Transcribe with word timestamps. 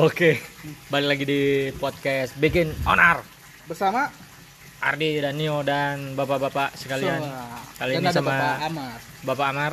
Oke, 0.00 0.40
balik 0.88 1.12
lagi 1.12 1.24
di 1.28 1.42
podcast 1.76 2.32
Bikin 2.40 2.72
Onar. 2.88 3.20
bersama 3.68 4.08
Ardi 4.80 5.20
dan 5.20 5.36
Nio 5.36 5.60
dan 5.60 6.16
bapak-bapak 6.16 6.72
sekalian. 6.72 7.20
Semua. 7.20 7.60
Kali 7.76 7.92
Dan 7.92 8.00
ini 8.00 8.08
ada 8.08 8.16
sama 8.16 8.32
Bapak 8.32 8.56
Amar. 8.64 8.98
Bapak 9.28 9.46
Amar. 9.52 9.72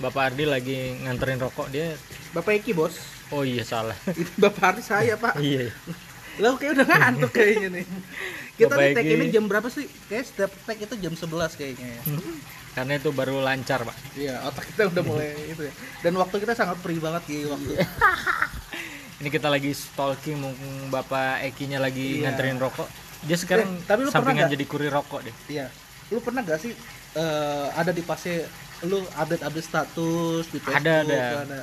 Bapak 0.00 0.22
Ardi 0.32 0.44
lagi 0.48 0.96
nganterin 1.04 1.36
rokok 1.36 1.68
dia. 1.68 2.00
Bapak 2.32 2.64
Eki 2.64 2.72
bos. 2.72 2.96
Oh 3.28 3.44
iya 3.44 3.60
salah. 3.60 3.92
Itu 4.16 4.32
Bapak 4.40 4.72
Ardi 4.72 4.80
saya 4.80 5.20
pak. 5.20 5.36
iya. 5.36 5.68
Lo 6.40 6.56
kayak 6.56 6.72
udah 6.72 6.86
ngantuk 6.88 7.36
kayaknya 7.36 7.68
nih. 7.68 7.84
Kita 8.56 8.72
Bapak 8.72 8.88
di 8.88 8.96
tag 8.96 9.04
Eki. 9.04 9.14
ini 9.20 9.26
jam 9.28 9.44
berapa 9.52 9.68
sih? 9.68 9.84
Kayak 10.08 10.24
setiap 10.32 10.50
tag 10.64 10.80
itu 10.80 10.94
jam 10.96 11.12
11 11.12 11.28
kayaknya 11.60 11.88
ya. 11.92 12.00
Karena 12.78 12.94
itu 12.96 13.10
baru 13.12 13.42
lancar, 13.42 13.84
Pak. 13.84 13.96
Iya, 14.16 14.48
otak 14.48 14.64
kita 14.70 14.88
udah 14.88 15.02
mulai 15.04 15.34
itu 15.52 15.66
ya. 15.66 15.72
Dan 16.00 16.16
waktu 16.16 16.40
kita 16.40 16.56
sangat 16.56 16.80
free 16.80 17.02
banget 17.02 17.20
di 17.28 17.44
waktu. 17.44 17.74
Ini 19.18 19.28
kita 19.28 19.48
lagi 19.48 19.74
stalking 19.74 20.38
mumpung 20.38 20.88
Bapak 20.88 21.42
Ekinya 21.42 21.82
lagi 21.82 22.18
Iya. 22.18 22.30
nganterin 22.30 22.56
rokok. 22.56 22.86
Dia 23.26 23.34
sekarang 23.34 23.66
Eh, 23.66 23.82
tapi 23.82 24.00
lu 24.00 24.08
pernah 24.08 24.22
sampingan 24.22 24.46
nggak? 24.46 24.54
jadi 24.54 24.64
kurir 24.64 24.92
rokok 24.94 25.20
deh. 25.26 25.34
Iya. 25.48 25.66
Lu 26.08 26.22
pernah 26.22 26.40
gak 26.40 26.60
sih 26.60 26.72
eh, 27.12 27.66
ada 27.74 27.90
di 27.90 28.00
fase 28.00 28.46
lu 28.84 29.02
update-update 29.12 29.66
status 29.66 30.44
di 30.48 30.58
Facebook? 30.58 30.78
Ada, 30.78 30.94
ada. 31.02 31.18
ada. 31.42 31.60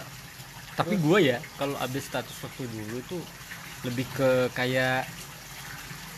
Tapi 0.76 1.00
gue 1.00 1.18
ya 1.24 1.38
kalau 1.56 1.80
update 1.80 2.04
status 2.04 2.36
waktu 2.44 2.68
dulu 2.68 3.00
tuh 3.08 3.24
lebih 3.84 4.04
ke 4.12 4.52
kayak 4.52 5.08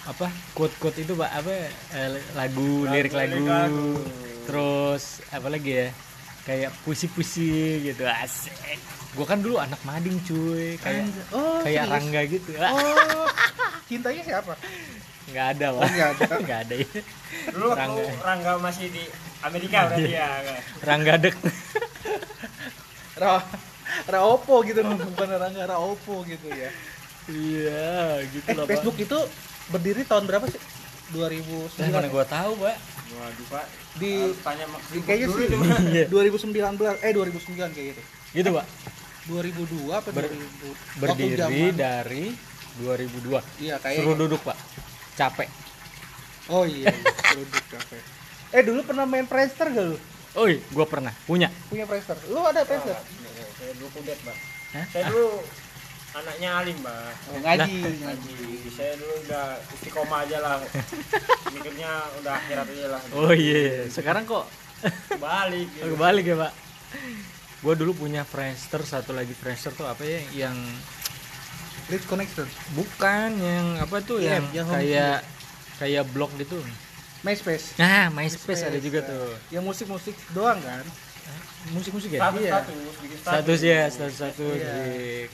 apa 0.07 0.31
quote-quote 0.55 0.97
itu 0.97 1.13
pak 1.13 1.29
apa 1.35 1.53
eh, 1.93 2.09
lagu 2.33 2.87
lirik 2.87 3.11
lagu, 3.11 3.99
terus 4.47 5.19
apa 5.29 5.51
lagi 5.51 5.71
ya 5.75 5.87
kayak 6.47 6.71
puisi-puisi 6.81 7.51
gitu 7.83 8.07
asik 8.07 8.55
gue 9.11 9.25
kan 9.25 9.37
dulu 9.37 9.57
anak 9.57 9.81
mading 9.83 10.15
cuy 10.23 10.79
kayak 10.79 11.11
oh, 11.29 11.59
kayak 11.59 11.83
serius? 11.83 11.91
Rangga 11.91 12.21
gitu 12.23 12.49
Oh, 12.55 13.27
cintanya 13.89 14.21
siapa? 14.23 14.53
nggak 15.27 15.47
ada 15.53 15.67
Oh, 15.69 15.77
pak 15.77 15.89
nggak 15.91 16.09
ada. 16.13 16.25
nggak 16.47 16.59
ada 16.63 16.75
ya 16.77 16.89
Dulu 17.51 17.65
waktu 17.67 17.81
Rangga. 17.83 18.03
Rangga, 18.23 18.51
masih 18.57 18.85
di 18.87 19.03
Amerika 19.39 19.77
berarti 19.85 20.11
ya. 20.13 20.29
Rangga 20.79 21.13
dek 21.19 21.35
Ra 23.21 23.41
Raopo 24.07 24.55
gitu 24.63 24.79
bukan 24.83 25.27
Rangga 25.33 25.63
Raopo 25.67 26.23
gitu 26.23 26.47
ya. 26.47 26.69
iya 27.27 27.91
gitu 28.23 28.47
Eh, 28.47 28.55
lah. 28.55 28.63
Facebook 28.63 28.95
itu 28.97 29.17
berdiri 29.67 30.07
tahun 30.07 30.23
berapa 30.25 30.47
sih? 30.47 30.61
2009. 31.09 31.75
Nah, 31.81 31.87
mana 31.89 32.07
gue 32.07 32.25
tahu 32.25 32.51
pak 32.57 32.75
Waduh 33.09 33.47
Pak. 33.47 33.65
Di 33.95 34.11
Harus 34.19 34.39
tanya 34.41 34.65
di 34.87 34.99
kayaknya 35.01 35.27
dulu 35.27 35.39
sih. 35.39 35.57
Iya. 35.95 36.05
2019 36.07 36.51
eh 36.99 37.11
2009 37.11 37.71
kayak 37.71 37.85
gitu. 37.87 38.01
gitu 38.33 38.49
pak 38.51 38.65
2002 39.25 39.91
apa 39.91 40.09
Ber- 40.09 40.29
2000? 40.29 40.31
Waktu 40.31 40.99
berdiri 40.99 41.35
zaman- 41.37 41.75
dari 41.75 42.25
2002 42.77 43.39
Iya 43.59 43.75
kayak 43.77 43.97
suruh 43.97 44.15
duduk 44.15 44.41
pak 44.41 44.57
capek 45.13 45.49
Oh 46.47 46.63
iya, 46.63 46.87
iya. 46.87 47.11
produk 47.27 47.63
kafe. 47.69 47.99
Eh 48.49 48.63
dulu 48.63 48.79
pernah 48.81 49.03
main 49.03 49.27
Friendster 49.27 49.67
gak 49.67 49.83
lu? 49.85 49.99
Oi, 50.37 50.63
gua 50.71 50.87
pernah 50.87 51.11
punya. 51.23 51.51
Punya 51.67 51.83
Friendster. 51.83 52.15
Lu 52.25 52.39
ada 52.39 52.63
Friendster? 52.63 52.95
Saya 53.53 53.71
dulu 53.75 53.87
kudet 53.91 54.15
Pak. 54.23 54.37
Hah? 54.71 54.85
Saya 54.87 55.03
dulu 55.11 55.43
anaknya 56.13 56.49
alim 56.55 56.77
Pak. 56.79 57.11
Oh, 57.27 57.37
ngaji. 57.37 57.73
Ngaji. 57.99 58.33
Saya 58.71 58.95
dulu 58.95 59.13
udah 59.27 59.45
istiqomah 59.73 60.19
aja 60.23 60.37
lah. 60.39 60.55
Mikirnya 61.49 61.89
udah 62.17 62.33
akhirat 62.35 62.65
aja 62.67 62.85
lah. 62.89 63.01
Oh 63.13 63.31
iya, 63.31 63.87
sekarang 63.87 64.23
kok 64.23 64.45
Balik. 65.17 65.67
oh, 65.79 65.87
kebalik 65.91 66.25
ya, 66.25 66.35
Pak. 66.37 66.53
Gua 67.59 67.73
dulu 67.73 67.97
punya 67.97 68.21
Friendster, 68.21 68.83
satu 68.83 69.11
lagi 69.11 69.33
Friendster 69.33 69.71
tuh 69.71 69.83
apa 69.83 70.01
ya 70.01 70.21
yang 70.37 70.53
Rich 71.87 72.05
Connection. 72.05 72.45
bukan 72.73 73.29
yang 73.37 73.79
apa 73.79 73.97
tuh 73.99 74.19
Iya, 74.19 74.37
yang, 74.37 74.45
yang 74.53 74.67
kayak 74.67 75.17
kayak 75.77 76.03
blog 76.07 76.29
gitu. 76.35 76.59
MySpace. 77.21 77.73
Nah, 77.75 78.07
MySpace 78.09 78.61
ada 78.63 78.77
juga 78.77 79.01
tuh. 79.01 79.33
Yang 79.49 79.63
musik-musik 79.65 80.15
doang 80.31 80.59
kan? 80.59 80.83
Musik-musik 81.69 82.13
ya? 82.13 82.21
Status, 82.21 82.39
Iya. 82.39 82.51
status, 82.53 82.75
bikin 82.97 83.17
Status 83.19 83.59
ya, 83.61 83.81
status 83.89 84.15
status. 84.15 84.53
Iya. 84.53 84.73
di- 84.85 85.27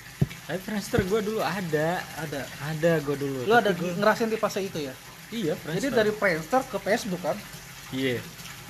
Tapi 0.44 0.60
Friendster 0.60 1.02
gua 1.04 1.20
dulu 1.20 1.40
ada, 1.40 1.90
Ada. 2.18 2.42
ada 2.62 2.92
gua 3.00 3.16
dulu. 3.16 3.40
Lu 3.44 3.54
ada 3.54 3.70
Tapi 3.70 3.80
gua- 3.82 3.96
ngerasain 3.98 4.28
di 4.28 4.38
fase 4.38 4.60
itu 4.62 4.80
ya? 4.80 4.94
Iya, 5.34 5.54
Jadi 5.56 5.66
Friendster. 5.82 5.92
dari 5.92 6.12
Friendster 6.14 6.62
ke 6.64 6.78
Facebook 6.78 7.22
kan? 7.22 7.38
Iya. 7.90 8.22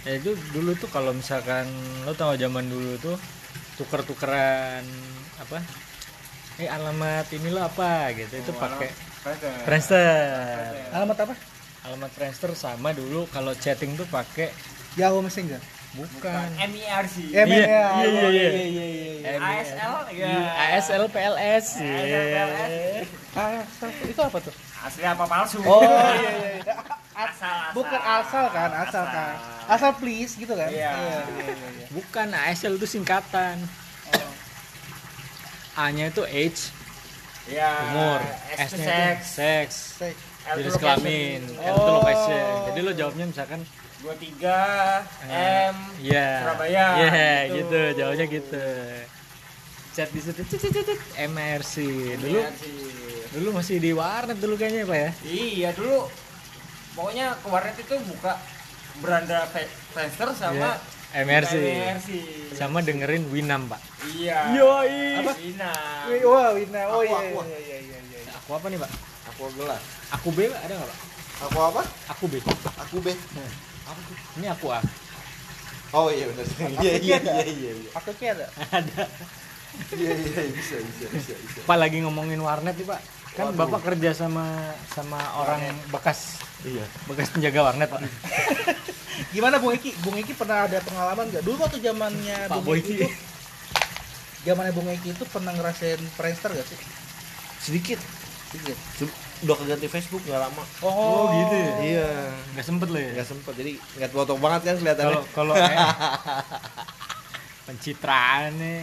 Ya 0.04 0.12
itu 0.16 0.32
dulu 0.50 0.72
tuh 0.74 0.88
kalau 0.88 1.12
misalkan 1.12 1.68
lo 2.04 2.12
tahu 2.14 2.36
zaman 2.36 2.64
dulu 2.66 2.96
tuh 2.98 3.16
tuker-tukeran 3.78 4.84
apa? 5.38 5.60
Eh 6.56 6.68
alamat 6.68 7.28
ini 7.30 7.50
lo 7.50 7.62
apa 7.62 8.12
gitu. 8.14 8.32
Itu 8.34 8.52
Oh, 8.52 8.60
pakai 8.60 8.90
Friendster. 9.22 9.52
Friendster. 9.64 10.92
Alamat 10.94 11.18
apa? 11.22 11.34
Alamat 11.84 12.12
Friendster 12.12 12.52
sama 12.54 12.92
dulu 12.92 13.28
kalau 13.28 13.52
chatting 13.54 13.96
tuh 13.96 14.08
pakai 14.08 14.52
Yahoo 14.96 15.20
Messenger. 15.20 15.60
Bukan. 15.94 16.48
MIRC. 16.60 17.16
Eh, 17.30 17.46
Iya, 17.46 17.46
ya. 17.46 17.46
iya, 17.46 17.86
iya, 18.04 18.28
iya. 18.28 18.50
iya, 18.50 18.64
iya, 18.66 18.86
iya. 19.22 19.32
ASL 19.38 19.94
ya. 20.12 20.36
ASL 20.74 21.04
PLS. 21.08 21.66
ASL 21.78 22.24
PLS. 22.28 23.08
Ah, 23.34 23.62
itu 24.04 24.20
apa 24.20 24.38
tuh? 24.40 24.54
Asli 24.84 25.04
apa 25.04 25.24
palsu? 25.24 25.58
Oh 25.64 25.80
iya 25.80 26.32
iya. 26.36 26.52
iya. 26.60 26.76
Asal, 27.14 27.30
asal. 27.46 27.72
Bukan 27.72 28.02
asal 28.02 28.46
kan, 28.50 28.70
asal 28.76 29.06
kan. 29.06 29.36
Asal 29.66 29.92
please 29.96 30.34
gitu 30.34 30.52
kan? 30.52 30.68
Iya. 30.68 30.92
iya, 30.92 31.18
iya, 31.30 31.46
iya. 31.54 31.86
Bukan 31.90 32.28
ASL 32.30 32.76
itu 32.76 32.88
singkatan. 32.90 33.62
Oh. 34.12 34.32
A-nya 35.80 36.10
itu 36.10 36.22
age, 36.24 36.70
Iya. 37.44 37.70
umur, 37.88 38.20
S 38.54 38.72
S-nya 38.72 39.18
Say. 39.20 40.14
L 40.44 40.60
jenis 40.60 40.70
itu 40.70 40.80
kelamin. 40.80 41.42
L 41.56 41.72
itu 41.72 41.82
Oh. 41.82 41.98
location. 41.98 42.46
Jadi 42.68 42.80
lo 42.82 42.92
jawabnya 42.92 43.26
misalkan 43.26 43.62
23 44.04 45.08
M 45.72 45.76
Iya. 45.98 46.28
Surabaya, 46.44 46.86
Iya, 47.00 47.28
gitu. 47.48 47.56
gitu. 47.56 47.82
Jawabnya 47.96 48.26
gitu. 48.28 48.64
Chat 49.94 50.10
di 50.10 50.20
situ 50.20 50.42
cit, 50.44 50.60
cit, 50.60 50.74
cit, 50.76 51.00
MRC. 51.24 51.74
Dulu 52.18 52.40
MIRC. 52.42 52.64
dulu 53.32 53.48
masih 53.54 53.78
di 53.78 53.92
warnet 53.92 54.38
dulu 54.38 54.54
kayaknya, 54.54 54.84
Pak 54.84 54.98
ya. 54.98 55.10
Iya 55.24 55.70
dulu 55.72 56.10
pokoknya 56.94 57.38
ke 57.38 57.48
warnet 57.48 57.78
itu 57.78 57.96
buka 58.04 58.38
beranda 59.00 59.46
Friendster 59.90 60.30
sama 60.34 60.78
Iya, 61.14 61.22
MRC. 61.24 61.54
MRC. 61.56 62.10
Sama 62.54 62.82
dengerin 62.82 63.30
Winam, 63.30 63.70
Pak. 63.70 63.80
Iya. 64.12 64.50
Yoi. 64.52 65.22
Apa? 65.22 65.34
Ina. 65.40 65.72
Wih, 66.10 66.22
Wah, 66.26 66.50
Wina. 66.52 66.82
Oh 66.90 67.02
iya 67.02 67.18
aku. 67.24 67.40
iya 67.46 67.60
iya 67.62 67.78
iya 67.80 68.00
iya. 68.02 68.20
iya. 68.20 68.32
Aku 68.36 68.50
apa 68.58 68.66
nih, 68.68 68.82
Pak? 68.82 68.92
Aku 69.30 69.42
gelas. 69.54 69.82
Aku 70.12 70.28
B 70.30 70.50
ada 70.50 70.74
nggak, 70.74 70.90
Pak? 70.90 71.00
Aku 71.44 71.58
apa? 71.62 71.82
Aku 72.10 72.26
B. 72.26 72.42
Aku 72.82 72.98
B. 72.98 73.14
Apa 73.84 74.00
tuh? 74.00 74.18
Ini 74.40 74.48
aku 74.52 74.68
A. 74.72 74.80
Oh 75.94 76.10
iya 76.10 76.26
benar. 76.26 76.46
Iya 76.82 76.94
iya 76.98 77.18
iya 77.22 77.44
iya. 77.46 77.72
iya. 77.78 77.90
Aku 77.94 78.10
kayak 78.18 78.42
ada. 78.42 78.48
ada. 78.74 79.04
Iya 79.94 80.12
iya 80.14 80.44
bisa 80.54 80.78
bisa 80.82 81.06
bisa 81.10 81.34
bisa. 81.38 81.60
Pak 81.66 81.78
lagi 81.78 82.02
ngomongin 82.02 82.42
warnet 82.42 82.74
nih, 82.78 82.88
Pak. 82.88 83.02
Kan 83.34 83.46
Waduh. 83.50 83.58
Bapak 83.66 83.82
kerja 83.94 84.14
sama 84.14 84.46
sama 84.94 85.18
orang 85.38 85.62
bekas 85.90 86.38
Iya. 86.64 86.86
bekas 87.10 87.34
penjaga 87.34 87.60
warnet, 87.66 87.90
Pak. 87.90 88.02
Gimana 89.36 89.62
Bung 89.62 89.74
Eki? 89.74 89.94
Bung 90.02 90.18
Eki 90.18 90.34
pernah 90.34 90.66
ada 90.66 90.78
pengalaman 90.82 91.30
nggak? 91.30 91.44
Dulu 91.46 91.58
waktu 91.62 91.78
zamannya 91.82 92.38
Pak 92.50 92.62
Bung 92.62 92.78
Eki 92.78 92.94
itu, 93.02 93.08
zamannya 94.46 94.74
Bung 94.74 94.90
Eki 94.90 95.10
itu 95.14 95.26
pernah 95.30 95.54
ngerasain 95.54 96.02
Friendster 96.18 96.54
gak 96.54 96.66
sih? 96.66 96.80
Sedikit. 97.62 98.00
Sedikit. 98.50 98.78
Udah 99.44 99.56
keganti 99.60 99.88
Facebook 99.88 100.24
nggak 100.24 100.40
lama. 100.40 100.64
Oh, 100.80 101.28
gitu 101.36 101.56
ya? 101.56 101.72
Iya. 101.84 102.10
Nggak 102.56 102.66
sempet 102.66 102.88
lo 102.88 103.00
ya? 103.00 103.12
Nggak 103.12 103.28
sempet 103.28 103.54
jadi 103.60 103.72
nggak 103.76 104.10
tua-tua 104.10 104.38
banget 104.40 104.62
kan 104.64 104.76
kelihatannya. 104.80 105.12
Kalau 105.12 105.24
kalau 105.36 105.54
eh, 105.54 105.70
pencitraan 107.68 108.52
nih. 108.60 108.82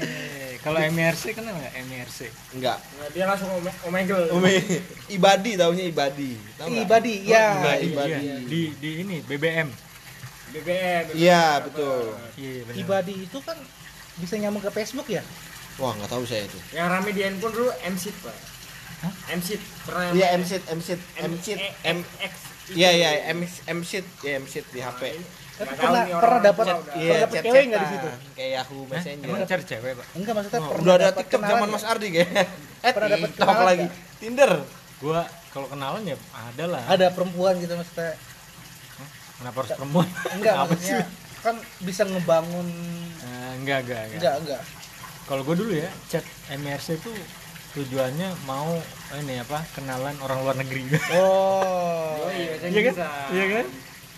Kalau 0.61 0.77
MRC 0.77 1.33
kenal 1.33 1.57
nggak 1.57 1.75
MRC? 1.89 2.19
Enggak. 2.53 2.79
Nah, 3.01 3.09
dia 3.13 3.25
langsung 3.25 3.49
ome 3.53 3.73
omegel. 3.89 4.29
Umi 4.33 4.61
ibadi 5.09 5.57
taunya 5.57 5.85
ibadi. 5.89 6.37
Tahu 6.57 6.69
nggak? 6.69 6.85
Ibadi, 6.85 7.15
ya. 7.25 7.33
Iya, 7.33 7.45
Iya, 7.57 7.75
ibadi. 7.89 8.13
di 8.45 8.61
di 8.77 8.91
ini 9.01 9.17
BBM. 9.25 9.69
BBM. 10.51 11.05
Iya, 11.17 11.65
betul. 11.65 12.13
Iya 12.37 12.53
benar. 12.69 12.77
Ibadi 12.77 13.15
itu 13.25 13.39
kan 13.41 13.57
bisa 14.21 14.35
nyambung 14.37 14.61
ke 14.61 14.71
Facebook 14.73 15.09
ya? 15.09 15.25
Wah 15.81 15.97
nggak 15.97 16.13
tahu 16.13 16.25
saya 16.29 16.45
itu. 16.45 16.59
Yang 16.77 16.89
rame 16.93 17.11
di 17.17 17.21
handphone 17.25 17.55
dulu 17.57 17.71
MSIT, 17.81 18.17
Pak. 18.21 18.37
MSIT. 19.31 19.61
Pernah 19.89 20.13
Iya 20.13 20.27
MSit 20.37 20.63
MSit 20.69 21.01
MSit 21.19 21.61
M 21.83 21.99
X. 22.21 22.33
Iya 22.71 22.91
iya 22.93 23.11
M 23.33 23.41
MSit 23.81 24.07
ya 24.21 24.37
MSit 24.39 24.65
di 24.71 24.81
HP. 24.81 25.01
Tapi 25.61 25.73
pernah 25.77 26.03
pernah 26.21 26.41
dapat 26.41 26.65
pernah. 26.69 26.97
Iya 26.97 27.13
dapat 27.25 27.35
chat 27.37 27.45
cewek 27.45 27.65
nggak 27.69 27.81
di 27.81 27.89
situ? 27.91 28.09
Kayak 28.33 28.51
Yahoo? 28.57 28.81
Messenger. 28.89 29.27
Emang 29.29 29.41
cari 29.45 29.65
cewek, 29.65 29.93
Pak? 29.93 30.07
Enggak 30.17 30.33
maksudnya 30.33 30.61
pernah 30.61 30.81
udah 30.81 30.95
ada 30.95 31.05
dapat 31.05 31.19
TikTok 31.25 31.43
zaman? 31.45 31.69
Mas 31.69 31.85
Ardi 31.85 32.07
kayaknya. 32.09 32.45
Eh, 32.81 32.93
Pernah 32.97 33.09
dapat 33.13 33.31
kenalan 33.37 33.65
lagi. 33.67 33.87
Tinder. 34.21 34.53
Gua 35.01 35.21
kalau 35.51 35.67
kenalan 35.69 36.03
ya 36.05 36.17
ada 36.33 36.65
lah. 36.69 36.83
Ada 36.87 37.07
perempuan 37.13 37.55
gitu 37.59 37.73
maksudnya. 37.77 38.13
Kenapa 39.41 39.57
harus 39.65 39.73
perempuan? 39.73 40.09
Enggak 40.37 40.55
maksudnya 40.65 41.01
kan 41.41 41.57
bisa 41.81 42.03
ngebangun 42.05 42.69
Eh, 43.21 43.53
enggak, 43.61 43.85
enggak, 43.85 44.01
enggak. 44.05 44.17
enggak 44.17 44.35
enggak. 44.41 44.63
Kalau 45.25 45.43
gue 45.45 45.57
dulu 45.57 45.73
ya, 45.73 45.89
chat 46.09 46.25
MRC 46.51 46.97
itu 46.97 47.13
tujuannya 47.71 48.29
mau 48.45 48.75
ini 49.17 49.39
apa 49.39 49.63
kenalan 49.73 50.17
orang 50.19 50.39
luar 50.43 50.57
negeri 50.59 50.83
Oh. 51.15 52.19
Oh 52.19 52.31
iya, 52.31 52.59
iya 52.67 52.81
kan 52.91 52.95
iya 53.31 53.45
kan 53.49 53.67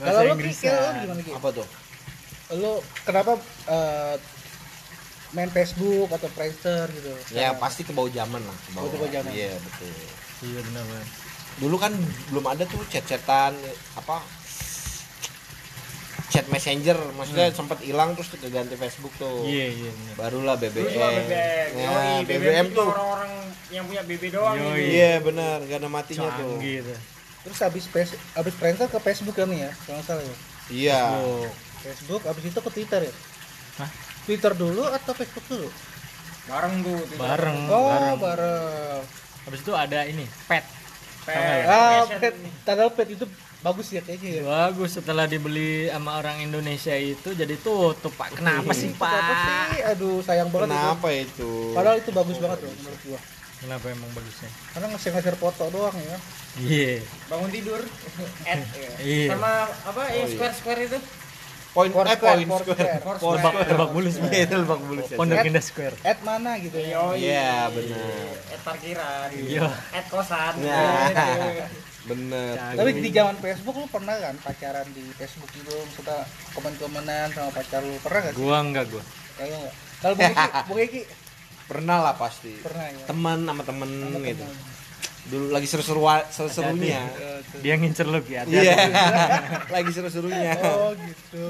Kalau 0.02 0.20
lu 0.24 0.34
lu 0.34 0.40
gimana 0.42 1.20
Ki? 1.20 1.30
Apa 1.30 1.48
tuh? 1.52 1.66
Lu 2.52 2.72
kenapa 3.04 3.32
eh, 3.68 4.14
main 5.32 5.48
Facebook 5.48 6.08
atau 6.10 6.28
Friendster 6.28 6.90
gitu? 6.90 7.12
Ya 7.32 7.54
pasti 7.54 7.80
ke 7.80 7.92
bawah 7.92 8.10
zaman 8.10 8.40
lah. 8.40 8.56
Ke 8.58 8.68
Oh, 8.76 8.88
bawah 8.88 9.08
zaman. 9.08 9.30
Iya 9.30 9.52
betul. 9.56 9.92
iya 10.42 10.60
benar 10.64 10.82
benar 10.84 11.06
Dulu 11.52 11.76
kan 11.76 11.92
belum 12.32 12.44
ada 12.44 12.64
tuh 12.64 12.80
chat-chatan 12.88 13.52
apa 13.94 14.24
chat 16.32 16.48
messenger 16.48 16.96
maksudnya 17.12 17.52
sempat 17.52 17.76
hilang 17.84 18.16
terus 18.16 18.32
keganti 18.32 18.72
Facebook 18.74 19.12
tuh. 19.20 19.44
iya 19.44 19.68
iya 19.68 19.90
benar 19.92 20.14
Barulah 20.16 20.54
BBM. 20.56 20.88
BBM. 20.88 21.28
Ya, 21.28 21.84
Yoi, 21.84 22.14
BBM 22.24 22.66
itu 22.66 22.76
tuh. 22.80 22.88
orang-orang 22.88 23.32
yang 23.68 23.84
punya 23.84 24.02
BB 24.02 24.22
doang 24.32 24.56
Yoi. 24.56 24.64
gitu. 24.64 24.96
Iya 24.96 25.12
benar, 25.20 25.56
gak 25.68 25.78
ada 25.84 25.88
matinya 25.92 26.28
tuh. 26.32 26.56
canggih 26.56 26.80
tuh 26.80 26.98
Terus 27.42 27.58
habis 27.60 27.84
habis 28.32 28.54
Friendster 28.56 28.88
ke 28.88 28.98
Facebook 29.02 29.36
kan 29.36 29.50
ya, 29.50 29.68
kalau 29.84 29.98
nggak 29.98 30.06
salah 30.08 30.24
ya. 30.24 30.36
Iya. 30.72 31.00
Oh, 31.20 31.44
Facebook 31.82 32.22
habis 32.24 32.44
itu 32.48 32.58
ke 32.62 32.70
Twitter 32.70 33.00
ya. 33.02 33.14
Hah? 33.82 33.90
Twitter 34.24 34.52
dulu 34.54 34.82
atau 34.86 35.12
Facebook 35.12 35.44
dulu? 35.50 35.68
Bareng 36.46 36.74
tuh. 36.80 36.96
tuh. 37.02 37.18
bareng 37.18 37.58
Oh, 37.66 37.86
bareng 37.90 38.18
bareng. 38.18 39.02
habis 39.42 39.60
itu 39.60 39.72
ada 39.74 40.06
ini 40.06 40.22
pet 40.46 40.62
Pet. 41.22 41.66
Ah, 41.66 42.02
pet, 42.18 42.34
tanggal 42.66 42.90
pet 42.94 43.14
itu 43.14 43.26
bagus 43.62 43.86
ya 43.88 44.02
kayaknya 44.02 44.30
ya. 44.32 44.42
bagus 44.44 44.90
setelah 44.92 45.24
dibeli 45.24 45.86
sama 45.86 46.18
orang 46.18 46.42
Indonesia 46.42 46.92
itu 46.92 47.30
jadi 47.30 47.54
tutup 47.56 48.10
pak 48.12 48.34
kenapa 48.34 48.70
sih 48.72 48.90
Kenapa 48.90 49.14
pak 49.14 49.38
sih? 49.38 49.80
Aduh, 49.88 50.18
sayang 50.20 50.50
banget 50.50 50.66
itu. 50.66 50.74
Kenapa 50.74 51.08
itu? 51.08 51.50
Padahal 51.70 51.96
itu 51.96 52.10
bagus 52.10 52.36
banget 52.36 52.58
loh 52.60 52.72
menurut 52.74 53.00
gua. 53.04 53.20
kenapa 53.56 53.86
emang 53.88 54.10
bagusnya 54.10 54.50
Karena 54.74 54.86
nge-share 54.90 55.38
foto 55.38 55.64
doang 55.70 55.94
ya. 55.94 56.18
iya 56.58 56.94
Bangun 57.30 57.48
tidur. 57.48 57.78
At, 58.42 58.58
Iya. 58.98 59.28
Sama 59.30 59.52
apa 59.70 60.00
Oh, 60.00 60.06
yang 60.10 60.26
iya. 60.26 60.34
square 60.34 60.54
square 60.54 60.80
itu? 60.82 60.98
Poin 61.72 61.88
eh 61.88 61.94
Foursquare, 61.94 62.20
poin 62.20 62.44
Foursquare. 62.44 62.76
square. 63.16 63.38
tebak 63.38 63.54
tebak 63.64 63.88
bulus 63.88 64.14
Iya, 64.20 64.40
itu 64.44 64.56
lebak 64.58 64.80
bulus. 64.82 65.06
ya. 65.06 65.16
pondok 65.16 65.38
indah 65.40 65.64
square 65.64 65.94
At 66.02 66.18
mana 66.20 66.58
gitu 66.58 66.76
ya. 66.76 66.98
Iya, 67.14 67.70
benar. 67.70 68.10
At 68.50 68.60
parkiran. 68.60 69.28
Iya. 69.32 69.70
At 69.88 70.06
kosan. 70.10 70.52
Nah. 70.58 71.08
Bener. 72.02 72.54
Tapi 72.74 72.90
di 72.98 73.10
zaman 73.10 73.36
Facebook 73.36 73.76
lu 73.76 73.86
pernah 73.86 74.14
kan 74.14 74.34
pacaran 74.36 74.86
di 74.90 75.04
Facebook 75.14 75.50
gitu, 75.52 75.70
suka 75.92 76.26
komen-komenan 76.52 77.30
sama 77.30 77.50
pacar 77.50 77.78
lu 77.80 77.94
pernah 77.98 78.20
gak 78.20 78.32
sih? 78.32 78.38
gua 78.38 78.56
enggak 78.58 78.84
gua 78.88 79.02
Kayaknya 79.32 79.58
enggak. 79.60 79.74
Kalau 79.98 80.14
Bu 80.14 80.22
Eki, 80.24 80.48
Bu 80.64 80.74
Eki 80.78 81.02
Pernah 81.72 81.96
lah 82.00 82.14
pasti. 82.14 82.52
pernah 82.58 82.84
ya. 82.84 83.06
Teman 83.06 83.38
sama 83.42 83.62
temen 83.62 83.88
Sama 83.88 84.18
gitu. 84.20 84.42
temen. 84.42 84.56
Dulu 85.22 85.46
lagi 85.48 85.64
seru-seru 85.64 86.02
seru-serunya. 86.28 87.00
dia 87.62 87.74
ngincer 87.78 88.04
lu 88.04 88.18
ya 88.26 88.42
Iya. 88.42 88.74
lagi 89.74 89.90
seru-serunya. 89.90 90.58
Oh 90.58 90.90
gitu. 90.92 91.46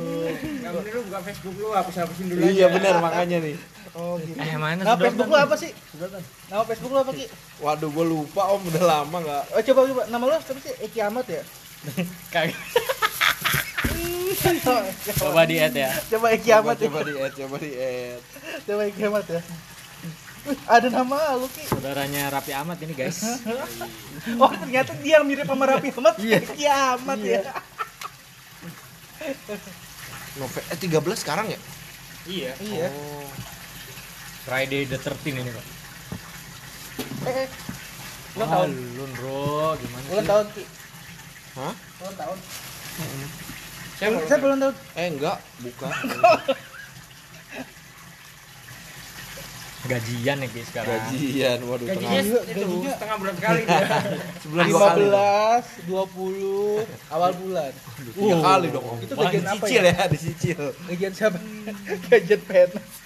Enggak 0.60 0.72
bener 0.76 0.92
lu 0.92 1.02
buka 1.08 1.20
Facebook 1.24 1.56
lu 1.56 1.72
hapus-hapusin 1.72 2.26
dulu 2.28 2.40
Iya 2.44 2.68
aja. 2.68 2.74
benar 2.76 2.94
makanya 3.00 3.38
nih. 3.40 3.56
Oh 3.92 4.16
gitu. 4.16 4.40
eh 4.40 4.56
mana 4.56 4.80
Nah, 4.80 4.96
sudah 4.96 5.04
Facebook 5.04 5.28
lu 5.28 5.36
apa 5.36 5.54
sih? 5.54 5.70
Nama 6.48 6.64
Facebook 6.64 6.90
lu 6.90 7.00
apa 7.00 7.12
Ki? 7.12 7.26
Waduh, 7.60 7.88
gue 7.88 8.06
lupa 8.08 8.42
om 8.48 8.64
udah 8.64 8.80
lama 8.82 9.16
nggak. 9.20 9.44
Oh, 9.52 9.60
coba 9.62 9.80
coba 9.84 10.02
nama 10.08 10.24
lu 10.24 10.32
apa 10.32 10.48
sih? 10.56 10.74
Eki 10.80 10.98
Ahmad 11.02 11.26
ya? 11.28 11.42
kagak 12.32 12.56
coba 15.20 15.44
di 15.44 15.58
add 15.58 15.74
ya 15.74 15.90
Coba 16.08 16.32
Eki 16.32 16.48
Coba, 16.48 16.58
Ahmad 16.64 16.76
ya. 16.78 16.88
coba 16.88 17.00
di 17.02 17.12
add, 17.14 17.34
coba 17.36 17.56
di 17.58 17.70
add. 17.74 18.22
Coba 18.64 18.80
Eki 18.86 19.02
Ahmad 19.04 19.26
ya. 19.28 19.40
Wih, 20.42 20.58
ada 20.66 20.88
nama 20.88 21.16
lu 21.36 21.46
Ki. 21.46 21.62
saudaranya 21.68 22.22
Rapi 22.28 22.50
Ahmad 22.50 22.78
ini 22.80 22.94
guys 22.94 23.20
Oh, 24.42 24.50
ternyata 24.50 24.90
dia 24.98 25.18
yang 25.18 25.26
mirip 25.26 25.44
sama 25.44 25.66
Raffi 25.66 25.90
Ahmad. 25.92 26.14
Eki 26.16 26.64
Ahmad 26.64 27.20
ya. 27.20 27.42
Nove 30.34 30.60
eh 30.64 30.78
13 30.80 30.88
sekarang 31.14 31.46
ya? 31.46 31.58
Iya. 32.24 32.52
Iya. 32.58 32.88
Oh. 32.88 33.26
Friday 34.42 34.84
the 34.84 34.98
13 34.98 35.38
ini 35.38 35.50
pak 35.50 35.66
Eh, 37.22 37.46
eh. 37.46 37.48
Ulang 38.34 38.50
tahun. 38.50 38.70
Alun 38.72 39.10
bro 39.14 39.78
gimana 39.78 40.04
Ulang 40.10 40.26
tahun 40.26 40.46
Ki. 40.50 40.64
Hah? 41.54 41.74
Ulang 42.00 42.16
tahun. 42.16 42.38
Saya 43.94 44.08
mau 44.10 44.20
Saya 44.24 44.38
belum 44.40 44.58
tahun. 44.58 44.74
Eh 44.92 45.06
enggak, 45.08 45.38
bukan. 45.60 45.90
gajian 49.82 50.38
ya 50.38 50.46
guys 50.46 50.66
sekarang 50.70 50.94
Gajian, 50.94 51.58
waduh 51.66 51.86
gajinya 51.90 52.22
tengah. 52.22 52.42
Itu 52.46 52.62
gajinya- 52.62 52.94
setengah 52.94 53.16
bulan 53.18 53.34
sekali 53.34 53.60
dia. 53.66 53.82
Sebulan 54.42 54.64
dua 54.64 54.78
kali. 54.80 55.02
15, 55.02 55.90
20 55.90 57.10
awal 57.10 57.30
bulan. 57.34 57.72
Tiga 58.14 58.36
kali 58.38 58.66
dong. 58.70 58.86
Itu 59.02 59.14
gajian 59.16 59.42
apa 59.44 59.58
Dicicil 59.58 59.82
ya? 59.82 59.92
ya, 59.92 60.04
disicil. 60.06 60.60
Gajian 60.86 61.12
siapa? 61.12 61.38
Gajian 62.06 62.40
PNS. 62.40 63.01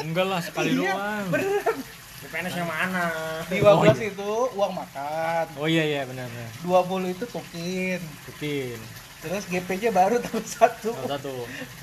Enggak 0.00 0.24
lah 0.24 0.40
sekali 0.40 0.70
Iya, 0.74 0.92
doang 0.92 1.26
PNS 2.20 2.54
yang 2.54 2.66
mana? 2.66 3.04
15 3.46 3.54
itu 4.04 4.30
uang 4.52 4.72
makan. 4.74 5.44
oh 5.54 5.64
iya 5.64 5.80
iya 5.82 6.02
benar 6.02 6.26
benar 6.26 6.50
20 6.60 7.14
itu 7.14 7.24
tukin. 7.24 8.00
Putin 8.24 8.78
Terus 9.18 9.42
GP-nya 9.46 9.90
baru 9.90 10.18
tahun 10.20 10.44
satu. 10.44 10.94
salah 10.94 11.16
satu 11.16 11.34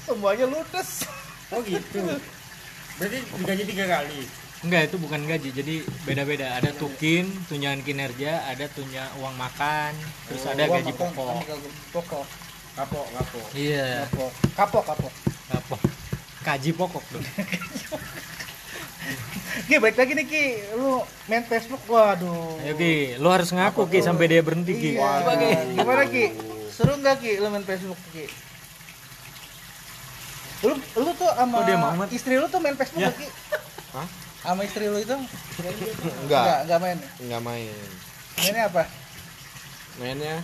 Semuanya 0.01 0.45
ludes. 0.45 1.03
Oh 1.49 1.59
gitu. 1.61 1.99
Berarti 2.95 3.17
digaji 3.33 3.63
tiga 3.65 3.85
kali. 3.89 4.21
enggak 4.61 4.81
itu 4.87 4.97
bukan 4.97 5.21
gaji 5.23 5.49
jadi 5.51 5.75
beda-beda 6.03 6.47
ada 6.51 6.73
tukin 6.73 7.27
tunjangan 7.45 7.79
kinerja 7.79 8.41
ada 8.45 8.65
tunjangan 8.67 9.13
uang 9.19 9.35
makan 9.35 9.91
terus 10.25 10.41
ada 10.43 10.63
Uang 10.63 10.73
gaji 10.75 10.89
makan, 10.89 10.99
pokok 11.05 11.29
ada 11.29 11.43
gaji 11.45 11.69
pokok. 11.91 12.25
Kapok, 12.73 13.05
kapok. 13.13 13.45
iya 13.53 14.03
Kapok. 14.05 14.31
Kapok, 14.57 14.83
kapok. 14.85 15.13
apa 15.53 15.75
kaji 16.41 16.71
pokok 16.73 17.03
dong 17.07 17.25
Ki, 19.65 19.81
balik 19.81 19.97
lagi 19.97 20.13
nih 20.13 20.25
Ki. 20.25 20.45
Lu 20.77 21.01
main 21.25 21.41
Facebook, 21.41 21.81
waduh. 21.89 22.61
ayo 22.61 22.73
ki 22.75 23.17
lu 23.17 23.27
harus 23.27 23.49
ngaku 23.49 23.89
ki 23.89 23.99
sampai 23.99 24.29
dia 24.29 24.41
berhenti 24.45 24.73
ki 24.73 24.89
Iya. 24.93 25.25
Coba, 25.25 25.33
Ki. 25.35 25.51
Gimana 25.73 26.03
Ki? 26.05 26.25
Seru 26.69 26.93
nggak 26.95 27.15
Ki 27.17 27.31
lu 27.41 27.47
main 27.49 27.65
Facebook 27.65 27.97
Ki? 28.13 28.25
Lu 30.61 30.73
lu 30.77 31.11
tuh 31.13 31.29
sama 31.33 31.57
amat? 31.65 32.09
istri 32.09 32.37
lu 32.37 32.45
tuh 32.45 32.61
main 32.61 32.77
Facebook 32.77 33.01
Ya. 33.01 33.11
Ki? 33.11 33.27
Hah? 33.91 34.07
Sama 34.45 34.61
istri 34.61 34.85
lu 34.85 35.01
itu? 35.01 35.17
Enggak, 36.25 36.69
enggak 36.69 36.79
main. 36.79 36.97
enggak 37.17 37.41
main. 37.41 37.73
Mainnya 38.37 38.63
apa? 38.69 38.83
Mainnya 39.97 40.35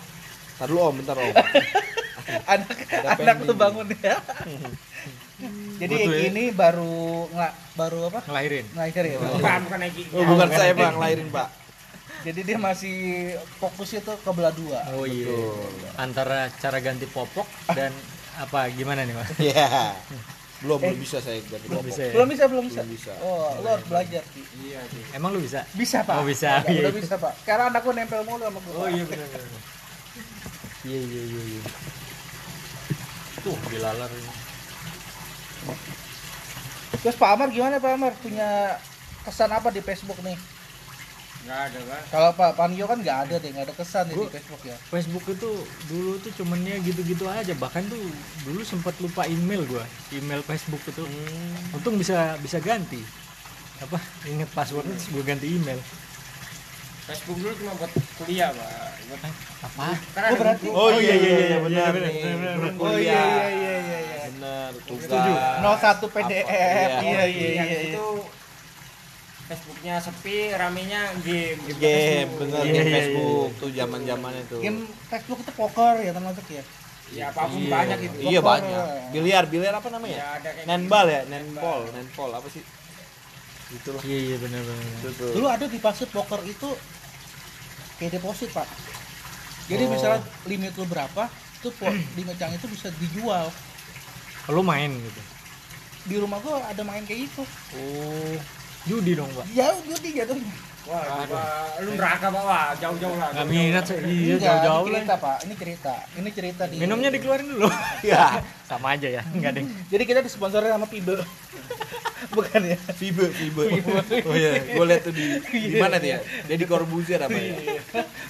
Ntar 0.57 0.69
dulu 0.69 0.81
om, 0.81 0.93
bentar 0.93 1.17
om. 1.17 1.25
anak 2.53 2.77
anak 3.17 3.37
tuh 3.43 3.57
bangun 3.57 3.85
ya. 3.97 4.17
Jadi 5.77 5.95
Betul 5.97 6.13
ya. 6.13 6.21
ini 6.29 6.43
baru 6.49 6.95
nggak 7.27 7.53
baru 7.73 7.99
apa? 8.07 8.19
ngelahirin 8.25 8.65
Ngelahirin 8.71 9.09
ya. 9.09 9.17
Bukan, 9.19 9.59
bukan 9.65 9.79
Eki. 9.87 10.03
Oh, 10.11 10.23
bukan 10.27 10.47
saya 10.49 10.71
bang, 10.73 10.93
lahirin 10.95 11.27
pak. 11.29 11.47
Jadi 12.21 12.39
dia 12.43 12.57
masih 12.57 12.95
fokusnya 13.57 14.01
tuh 14.01 14.13
ke 14.15 14.29
belah 14.29 14.53
dua. 14.53 14.77
oh 14.93 15.03
iya 15.03 15.33
antara 15.97 16.53
cara 16.53 16.77
ganti 16.77 17.05
popok 17.05 17.49
dan 17.73 17.89
apa 18.37 18.69
gimana 18.69 19.01
nih 19.01 19.17
mas 19.17 19.29
Iya. 19.41 19.97
Belum, 20.61 20.77
belum 20.77 21.01
bisa 21.01 21.17
saya 21.17 21.41
ganti 21.41 21.65
belum 21.65 21.81
popok. 21.81 21.89
bisa 21.89 22.01
ya 22.05 22.11
Belum 22.13 22.27
bisa, 22.29 22.43
belum 22.45 22.63
bisa. 22.69 22.81
Belum 22.81 22.93
bisa. 22.93 23.13
Oh, 23.19 23.49
lo 23.57 23.67
harus 23.73 23.85
belajar 23.85 24.21
Ki. 24.29 24.45
Iya, 24.61 24.79
Ki. 24.85 25.01
emang 25.11 25.33
lu 25.33 25.41
bisa 25.41 25.65
Bisa 25.73 26.05
pak. 26.05 26.15
Oh, 26.15 26.25
bisa. 26.25 26.61
Iya. 26.63 26.85
udah 26.85 26.93
bisa 27.01 27.15
pak. 27.17 27.33
Sekarang 27.41 27.73
anak 27.73 27.81
gua 27.81 27.93
nempel 27.97 28.21
mulu 28.21 28.45
sama 28.45 28.59
gua. 28.61 28.73
oh 28.77 28.87
iya 28.87 29.01
benar 29.01 29.25
benar 29.25 29.49
iya 30.81 30.97
iya 30.99 31.21
iya 31.23 31.41
iya 31.47 31.61
tuh 33.39 33.57
dilalar 33.67 34.09
ini 34.09 34.29
Terus 37.01 37.17
Pak 37.17 37.29
Amar 37.33 37.49
gimana 37.49 37.81
Pak 37.81 37.91
Amar? 37.97 38.13
Punya 38.21 38.77
kesan 39.25 39.49
apa 39.49 39.73
di 39.73 39.81
Facebook 39.81 40.19
nih? 40.21 40.37
Enggak 41.41 41.59
ada, 41.73 41.79
Bang. 41.89 42.03
Kalau 42.13 42.29
Pak 42.37 42.51
Panio 42.53 42.85
kan 42.85 43.01
nggak 43.01 43.19
ada 43.25 43.35
deh, 43.41 43.49
nggak 43.49 43.65
ada 43.65 43.75
kesan 43.75 44.05
di 44.13 44.13
Facebook 44.13 44.61
ya. 44.61 44.77
Facebook 44.93 45.25
itu 45.33 45.49
dulu 45.89 46.11
tuh 46.21 46.31
cumannya 46.37 46.77
gitu-gitu 46.85 47.25
aja 47.25 47.53
bahkan 47.57 47.81
tuh 47.89 47.97
dulu 48.45 48.61
sempat 48.61 48.93
lupa 49.01 49.25
email 49.25 49.65
gua 49.65 49.81
email 50.13 50.45
Facebook 50.45 50.81
itu 50.85 51.01
untung 51.73 51.97
bisa 51.97 52.37
bisa 52.45 52.61
ganti 52.61 53.01
apa 53.81 53.97
inget 54.29 54.45
passwordnya 54.53 54.93
terus 54.93 55.09
gua 55.09 55.25
ganti 55.25 55.49
email 55.49 55.81
Facebook 57.11 57.37
dulu 57.37 57.53
cuma 57.55 57.71
buat 57.75 57.91
kuliah, 58.17 58.49
Pak. 58.49 58.71
Buat 59.03 59.21
apa 59.61 59.87
kan 60.11 60.21
ada 60.21 60.31
Oh, 60.31 60.39
berarti-. 60.39 60.71
Oh 60.71 60.89
iya 60.93 61.13
iya 61.13 61.35
iya 61.43 61.57
benar 61.59 61.89
benar, 61.91 62.07
nih. 62.07 62.15
benar, 62.17 62.35
benar. 62.37 62.55
Belum 62.57 62.75
Oh 62.79 62.95
iya 62.95 63.21
iya 63.21 63.45
iya 63.51 63.75
iya. 63.77 63.99
iya. 64.01 64.19
Benar, 64.31 64.69
tugas. 64.83 65.05
Setuju. 65.05 65.31
01 65.61 66.07
PDF. 66.07 66.89
Iya 67.01 67.23
iya 67.27 67.49
Yang 67.53 67.69
iya. 67.69 67.79
itu 67.89 68.05
Facebooknya 69.43 69.95
sepi, 69.99 70.37
ramenya 70.55 71.01
game. 71.19 71.59
Game, 71.75 72.29
bener 72.39 72.63
Iya, 72.63 72.71
game 72.71 72.87
iya, 72.87 72.93
Facebook 72.95 73.49
tuh 73.59 73.69
zaman-zamannya 73.69 74.43
tuh. 74.47 74.59
Game 74.59 74.79
Facebook 75.05 75.39
itu 75.43 75.51
poker 75.51 75.93
ya 75.99 76.11
termasuk 76.11 76.45
ya. 76.47 76.63
Ya 77.11 77.27
apa 77.27 77.43
pun 77.45 77.59
Iya. 77.59 77.67
banyak 77.69 77.99
itu. 78.01 78.17
Iya 78.23 78.39
Poker. 78.39 78.47
banyak. 78.47 78.85
Biliar, 79.11 79.43
biliar 79.45 79.73
apa 79.75 79.83
Ya 79.83 79.91
namanya? 79.91 80.17
ada 80.39 80.49
kayak 80.49 80.65
Nenbal 80.65 81.05
ya, 81.05 81.21
nenpol, 81.27 81.79
nenpol 81.91 82.29
apa 82.31 82.47
sih? 82.47 82.63
Gitu 83.71 83.87
loh. 83.91 84.01
iya 84.03 84.19
iya 84.25 84.37
benar 84.37 84.61
benar 84.63 84.83
Itu 84.97 85.09
tuh. 85.15 85.31
Dulu 85.35 85.47
ada 85.47 85.65
di 85.67 85.79
pasir 85.79 86.07
poker 86.07 86.39
itu 86.43 86.69
kayak 88.01 88.17
deposit 88.17 88.49
pak. 88.49 88.65
Jadi 89.69 89.83
Oh. 89.85 89.89
misalnya 89.89 90.19
limit 90.43 90.73
lu 90.73 90.83
berapa, 90.83 91.29
itu 91.29 91.69
po- 91.71 91.93
limit 92.17 92.35
yang 92.35 92.51
itu 92.51 92.65
bisa 92.65 92.89
dijual. 92.97 93.53
lu 94.49 94.59
main 94.61 94.89
gitu 94.89 95.21
Di 96.01 96.17
rumah 96.17 96.41
gua 96.41 96.65
ada 96.65 96.81
main 96.81 97.05
kayak 97.05 97.29
gitu. 97.29 97.45
oh 97.71 98.35
judi 98.83 99.13
dong 99.13 99.29
pak 99.31 99.45
Ya 99.53 99.69
judi 99.79 100.17
jatuhnya. 100.17 100.49
Wah, 100.81 100.97
Wah, 101.29 101.77
lu 101.77 101.93
neraka 101.93 102.27
Pak. 102.27 102.41
Wah, 102.41 102.73
jauh-jauh 102.75 103.13
lah. 103.13 103.29
nggak 103.29 103.45
jauh-jauh 103.45 103.53
minat 103.53 103.85
lah. 103.85 103.85
sih 103.85 103.97
iya 104.01 104.33
Enggak, 104.33 104.41
jauh-jauh 104.41 104.81
ini 104.81 104.89
lah 104.89 104.97
cerita 104.97 105.15
pak. 105.15 105.37
Ini 105.39 105.53
cerita. 105.55 105.93
Ini 106.17 106.29
cerita 106.33 106.63
di. 106.65 106.75
minumnya 106.75 107.09
dikeluarin 107.13 107.47
dulu 107.47 107.69
Ya, 108.11 108.23
sama 108.65 108.87
aja 108.91 109.07
ya 109.07 109.21
nggak 109.23 109.51
deh 109.53 109.63
Jadi 109.87 110.03
kita 110.03 110.19
disponsori 110.19 110.67
sama 110.67 110.89
Pibe. 110.89 111.21
Bukan 112.31 112.61
ya? 112.63 112.77
Fibe, 112.91 113.27
Fibe. 113.29 113.63
Oh 114.23 114.33
iya, 114.33 114.51
gue 114.65 114.85
liat 114.85 115.01
tuh 115.01 115.11
di 115.11 115.25
di 115.43 115.75
mana 115.75 115.95
tuh 115.95 116.09
ya? 116.09 116.19
Dia 116.45 116.55
di 116.55 116.63
Corbuzier 116.63 117.19
apa 117.19 117.33
ya? 117.33 117.55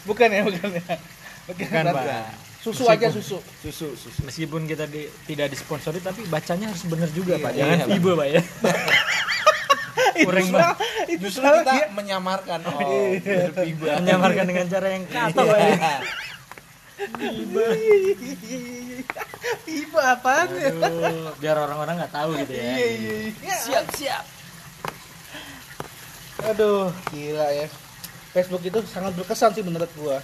Bukan 0.04 0.28
ya, 0.28 0.42
bukan 0.42 0.70
ya. 0.72 0.84
Bukan, 1.44 1.66
Bukan, 1.68 1.84
Pak. 1.88 2.06
Susu 2.60 2.86
Meskipun- 2.86 2.94
aja 2.96 3.08
susu. 3.12 3.38
Susu, 3.60 3.88
susu. 3.96 4.20
meskipun 4.22 4.62
kita 4.64 4.86
di- 4.86 5.10
tidak 5.26 5.50
disponsori 5.50 5.98
tapi 5.98 6.26
bacanya 6.26 6.70
harus 6.70 6.86
bener 6.86 7.10
juga 7.10 7.34
Iya, 7.34 7.42
pak 7.42 7.52
iya, 7.52 7.60
jangan 7.60 7.78
Pak. 7.80 7.90
tiba 7.90 8.12
pak 8.14 8.28
ya 8.28 8.42
Kurang 10.22 10.48
Justru 11.18 11.42
salah 11.42 11.62
kita 11.62 11.74
dia. 11.74 11.86
menyamarkan 11.90 12.60
oh, 12.64 12.78
Iya. 13.18 13.50
Menyamarkan 13.98 14.46
dengan 14.46 14.66
cara 14.68 14.88
yang 14.92 15.06
kata 15.08 15.42
pak 15.42 15.58
ya 15.58 15.74
Pibe 19.66 20.00
apaan 20.00 20.50
ya? 20.54 20.70
Biar 21.42 21.58
orang-orang 21.58 21.96
nggak 21.98 22.14
tahu 22.14 22.30
gitu 22.46 22.54
ya 22.54 22.64
Iya, 22.78 22.88
iya, 22.94 23.14
iya. 23.42 23.56
siap 23.58 23.86
siap 23.98 24.24
Aduh, 26.42 26.90
gila 27.14 27.48
ya. 27.54 27.70
Facebook 28.34 28.64
itu 28.66 28.80
sangat 28.90 29.14
berkesan 29.14 29.54
sih 29.54 29.62
menurut 29.62 29.92
gua. 29.94 30.18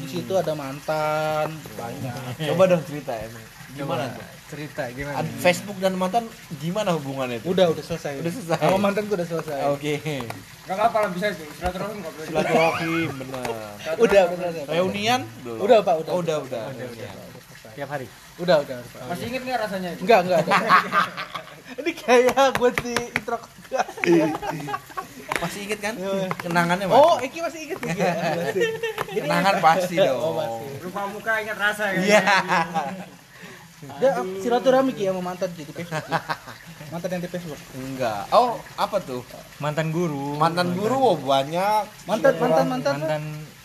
Di 0.00 0.06
situ 0.08 0.32
ada 0.32 0.56
mantan 0.56 1.52
banyak. 1.76 2.16
Coba 2.48 2.64
dong 2.64 2.80
cerita 2.88 3.12
emang. 3.12 3.44
Gimana 3.74 4.04
tuh? 4.14 4.24
cerita 4.44 4.86
gimana 4.92 5.18
Ad- 5.18 5.34
Facebook 5.40 5.78
dan 5.80 5.98
mantan 5.98 6.24
gimana 6.62 6.94
hubungannya 6.94 7.42
itu? 7.42 7.50
Udah, 7.50 7.74
udah 7.74 7.82
selesai. 7.82 8.22
Udah 8.22 8.32
selesai. 8.32 8.58
Sama 8.60 8.78
mantan 8.78 9.02
gua 9.10 9.16
udah 9.18 9.28
selesai. 9.28 9.58
Oke. 9.72 9.92
Enggak 9.98 10.76
apa-apa 10.78 10.98
lah 11.00 11.10
bisa 11.10 11.26
itu. 11.32 11.44
Silaturahim 11.58 11.96
enggak 11.98 12.12
boleh. 12.14 12.26
Silaturahim 12.28 13.10
bener. 13.18 13.44
Udah, 13.98 14.22
udah, 14.30 14.48
udah. 14.54 14.64
Reunian? 14.70 15.20
Belum. 15.42 15.58
Udah, 15.58 15.78
Pak, 15.82 15.94
udah. 16.06 16.12
Oh, 16.14 16.20
udah, 16.22 16.36
udah. 16.44 16.62
Udah, 16.70 16.86
udah, 16.86 17.10
udah 17.10 17.42
selesai. 17.50 17.72
tiap 17.74 17.88
hari 17.90 18.06
Udah, 18.38 18.56
udah. 18.62 18.76
Pak. 18.78 19.02
Masih 19.10 19.24
inget 19.32 19.42
nggak 19.42 19.58
rasanya 19.66 19.88
itu? 19.96 20.00
Enggak, 20.06 20.20
enggak. 20.22 20.40
Ini 21.80 21.90
kayak 21.96 22.46
gue 22.60 22.70
di 22.84 22.94
intro 23.16 23.36
Masih 25.42 25.60
inget 25.66 25.80
kan? 25.82 25.94
Iya. 25.98 26.30
Kenangannya 26.38 26.86
masih. 26.86 27.02
Oh, 27.02 27.16
Eki 27.18 27.38
masih 27.42 27.60
inget 27.66 27.78
nih. 27.82 27.96
ya? 27.98 28.14
Kenangan 29.18 29.54
pasti 29.58 29.94
dong. 29.98 30.18
Oh, 30.20 30.32
pasti. 30.38 30.66
Lupa 30.86 31.02
muka 31.10 31.32
ingat 31.42 31.58
rasa 31.58 31.84
kan? 31.90 32.02
Iya. 32.04 32.22
Dia 34.00 34.10
silaturahmi 34.42 34.92
Ki 34.94 35.08
sama 35.08 35.20
mantan 35.20 35.50
di 35.54 35.64
Facebook. 35.68 36.06
Mantan 36.92 37.08
yang 37.16 37.22
di 37.22 37.30
Facebook. 37.30 37.60
Enggak. 37.74 38.22
Oh, 38.30 38.60
apa 38.78 38.96
tuh? 39.02 39.22
mantan 39.62 39.94
guru 39.94 40.36
Mantan 40.36 40.74
guru 40.74 41.14
oh, 41.14 41.16
banyak. 41.18 41.84
Mantan, 42.06 42.32
mantan, 42.38 42.66
mantan. 42.68 42.94
mantan 43.00 43.24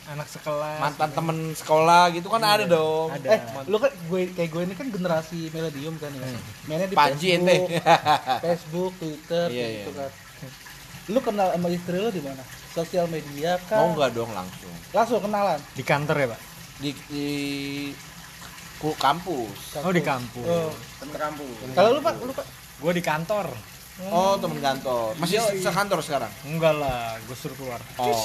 anak 0.09 0.25
sekelas 0.25 0.81
Mantan 0.81 1.09
temen 1.13 1.37
sekolah 1.53 2.09
gitu 2.17 2.27
kan 2.33 2.41
ada 2.41 2.65
dong. 2.65 3.13
ada 3.13 3.29
Eh, 3.37 3.41
lu 3.69 3.77
kan 3.77 3.93
gue 3.93 4.21
kayak 4.33 4.49
gue 4.49 4.61
ini 4.65 4.73
kan 4.73 4.87
generasi 4.89 5.53
milenium 5.53 5.95
kan 6.01 6.09
ya. 6.09 6.25
Mainnya 6.65 6.87
di 6.89 6.95
Panji 6.97 7.37
Facebook, 7.37 7.45
ente. 7.45 7.57
Facebook, 8.45 8.91
Twitter 8.97 9.45
Iya, 9.53 9.65
gitu 9.69 9.91
iya. 9.93 9.99
kan. 10.01 10.11
Lu 11.13 11.19
kenal 11.21 11.47
sama 11.53 11.67
istri 11.69 11.97
lu 12.01 12.09
di 12.09 12.21
mana? 12.25 12.41
Sosial 12.73 13.05
media 13.09 13.61
kan? 13.69 13.85
Mau 13.85 13.89
enggak 13.93 14.11
dong 14.17 14.31
langsung. 14.33 14.73
Langsung 14.93 15.21
kenalan. 15.21 15.59
di 15.77 15.83
kantor 15.85 16.15
ya 16.17 16.27
pak 16.33 16.41
Di 16.81 16.89
di 17.11 17.27
ku 18.79 18.95
kampus. 18.95 19.75
oh 19.77 19.91
di 19.91 19.99
kampus 20.01 20.41
Oh. 20.41 20.71
Temen 20.97 21.13
kampus. 21.13 21.55
Kalau 21.71 21.89
lu 21.91 21.99
Pak, 21.99 22.13
lu 22.17 22.31
Pak. 22.31 22.47
gue 22.79 22.91
di 22.93 23.03
kantor 23.03 23.47
Oh, 24.01 24.39
temen 24.39 24.55
kantor. 24.57 25.11
Masih 25.19 25.43
sekantor 25.59 25.99
sekarang? 25.99 26.31
enggak 26.43 26.71
lah 26.73 27.19
gue 27.19 27.35
suruh 27.35 27.51
keluar 27.53 27.79
Oh. 27.95 28.15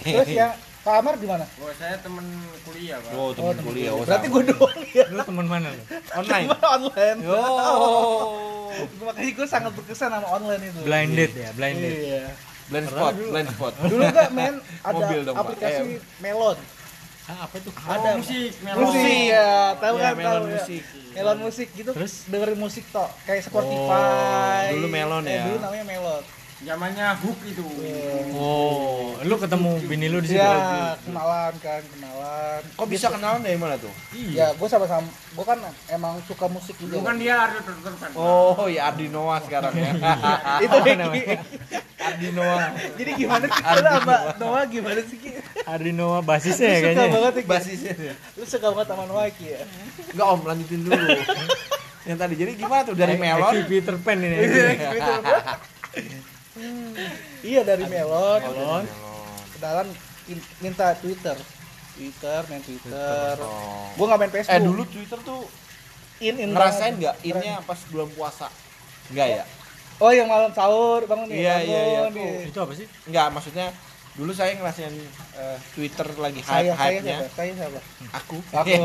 Terus 0.00 0.28
ya 0.30 0.56
Pak 0.80 0.94
Amar 0.96 1.14
di 1.14 1.28
mana? 1.28 1.44
Wah, 1.60 1.76
saya 1.76 2.00
temen 2.00 2.24
kuliah, 2.64 2.96
Pak. 2.98 3.12
Oh, 3.12 3.36
temen 3.36 3.52
kuliah. 3.60 3.92
Oh, 3.92 4.00
Berarti 4.00 4.26
gue 4.26 4.42
doang 4.48 4.80
ya. 4.90 5.04
lu 5.06 5.20
teman 5.20 5.44
mana 5.44 5.68
lu 5.68 5.82
online. 6.18 6.46
Cuma 6.48 6.56
online. 6.64 7.18
Oh. 7.28 8.72
Makanya 9.04 9.32
gue 9.34 9.46
sangat 9.46 9.72
berkesan 9.74 10.08
sama 10.08 10.24
online 10.30 10.62
itu. 10.66 10.80
blinded 10.80 11.30
ya 11.34 11.48
blinded 11.52 11.92
Iya. 11.92 12.24
Blind 12.70 12.86
spot, 12.86 13.14
blind 13.18 13.48
spot. 13.50 13.74
Dulu 13.82 14.02
enggak 14.02 14.30
men 14.30 14.54
ada 14.86 14.94
Mobil 14.94 15.20
dong, 15.20 15.36
aplikasi. 15.36 15.98
Melon. 16.16 16.56
Ah, 17.30 17.46
apa 17.46 17.54
itu 17.56 17.70
Ada 17.70 18.08
Oh, 18.10 18.14
musik, 18.18 18.50
melon. 18.60 18.82
Musik 18.82 19.20
ya, 19.30 19.50
tahu 19.76 19.94
Iya, 19.94 20.02
kan 20.02 20.14
melon 20.14 20.26
tahu 20.26 20.42
ya. 20.42 20.52
musik. 20.52 20.82
Melon 21.10 21.38
musik 21.40 21.68
gitu. 21.72 21.90
Terus? 21.92 22.12
dengerin 22.26 22.58
musik 22.58 22.84
toh, 22.90 23.08
kayak 23.22 23.42
Spotify. 23.42 24.62
dulu 24.72 24.88
Melon 24.88 25.22
Eh, 25.24 25.32
ya. 25.32 25.44
Dulu 25.44 25.58
namanya 25.60 25.84
Melon. 25.86 26.22
Zamannya 26.60 27.16
hook 27.24 27.40
itu. 27.48 27.64
oh 28.36 29.16
lu 29.24 29.36
ketemu 29.40 29.70
bini 29.88 30.06
lu 30.12 30.20
di 30.20 30.28
situ 30.32 30.40
Iya, 30.40 30.92
kenalan 31.00 31.54
kan, 31.60 31.80
kenalan. 31.88 32.60
Kok 32.76 32.88
bisa 32.88 33.08
kenalan 33.08 33.40
dari 33.40 33.56
mana 33.56 33.80
tuh? 33.80 33.88
Ya, 34.12 34.52
gue 34.52 34.68
sama-sama, 34.68 35.08
gue 35.08 35.44
kan 35.44 35.56
emang 35.88 36.20
suka 36.28 36.52
musik 36.52 36.76
juga. 36.76 37.00
Dulu 37.00 37.04
kan 37.08 37.16
dia 37.16 37.48
kan. 37.96 38.10
Oh, 38.12 38.68
ya 38.68 38.92
Ardi 38.92 39.08
Noah 39.08 39.40
sekarang 39.40 39.72
ya. 39.72 39.92
itu 40.60 40.76
Apa 40.76 40.84
Ki. 40.84 40.96
namanya? 41.00 41.36
Ardi 41.96 42.28
Noah. 42.32 42.68
Jadi 42.96 43.10
gimana 43.16 43.44
sih 43.48 43.62
lu 43.64 43.80
sama 43.88 44.16
Noah 44.36 44.62
gimana 44.68 45.00
sih? 45.04 45.18
Ardi 45.64 45.92
Noah 45.96 46.20
basisnya 46.20 46.68
ya 46.68 46.76
suka 46.76 46.84
kayaknya 46.84 47.08
banget 47.08 47.32
ya? 47.32 47.44
Basisnya. 47.48 47.94
Lu 48.36 48.44
suka 48.44 48.66
banget 48.72 48.88
sama 48.92 49.04
Noah 49.08 49.32
Ki 49.32 49.46
ya? 49.48 49.60
Enggak 50.12 50.26
Om, 50.28 50.40
lanjutin 50.44 50.80
dulu. 50.84 50.96
Yang 52.08 52.16
tadi 52.16 52.34
jadi 52.36 52.52
gimana 52.56 52.80
tuh 52.84 52.96
dari 52.96 53.16
melon? 53.20 53.54
Peter 53.68 53.96
Pan 54.00 54.16
ini 54.20 54.36
Iya 57.40 57.60
dari 57.64 57.84
Melon. 57.86 58.40
Melon. 58.42 58.84
Kenalan 59.56 59.88
in- 60.28 60.48
minta 60.60 60.92
Twitter. 60.98 61.36
Twitter, 61.96 62.40
main 62.48 62.62
Twitter. 62.64 63.34
Oh. 63.44 63.92
Gue 63.92 64.04
nggak 64.08 64.20
main 64.20 64.32
Facebook. 64.32 64.56
Eh 64.56 64.62
dulu 64.64 64.82
Twitter 64.88 65.18
tuh 65.20 65.40
in, 66.20 66.34
in 66.40 66.48
ngerasain 66.52 66.96
nggak 66.96 67.16
innya 67.24 67.60
pas 67.64 67.80
bulan 67.92 68.08
puasa? 68.12 68.48
Enggak 69.12 69.28
ya? 69.40 69.44
Oh 70.00 70.08
yang 70.08 70.28
malam 70.32 70.48
sahur 70.56 71.04
bangun 71.04 71.28
nih. 71.28 71.44
Iya, 71.44 71.56
iya, 71.60 71.80
iya. 72.08 72.48
itu 72.48 72.56
apa 72.56 72.72
sih 72.72 72.88
Enggak, 73.04 73.36
maksudnya 73.36 73.68
dulu 74.16 74.32
saya 74.32 74.56
ngerasain 74.56 74.96
eh, 75.36 75.56
Twitter 75.76 76.08
lagi 76.16 76.40
Saya 76.40 76.72
saya 76.72 76.98
hype-hype-nya. 76.98 77.16
siapa? 77.20 77.36
Saya 77.36 77.52
siapa? 77.52 77.80
Aku. 78.16 78.36
Aku. 78.52 78.80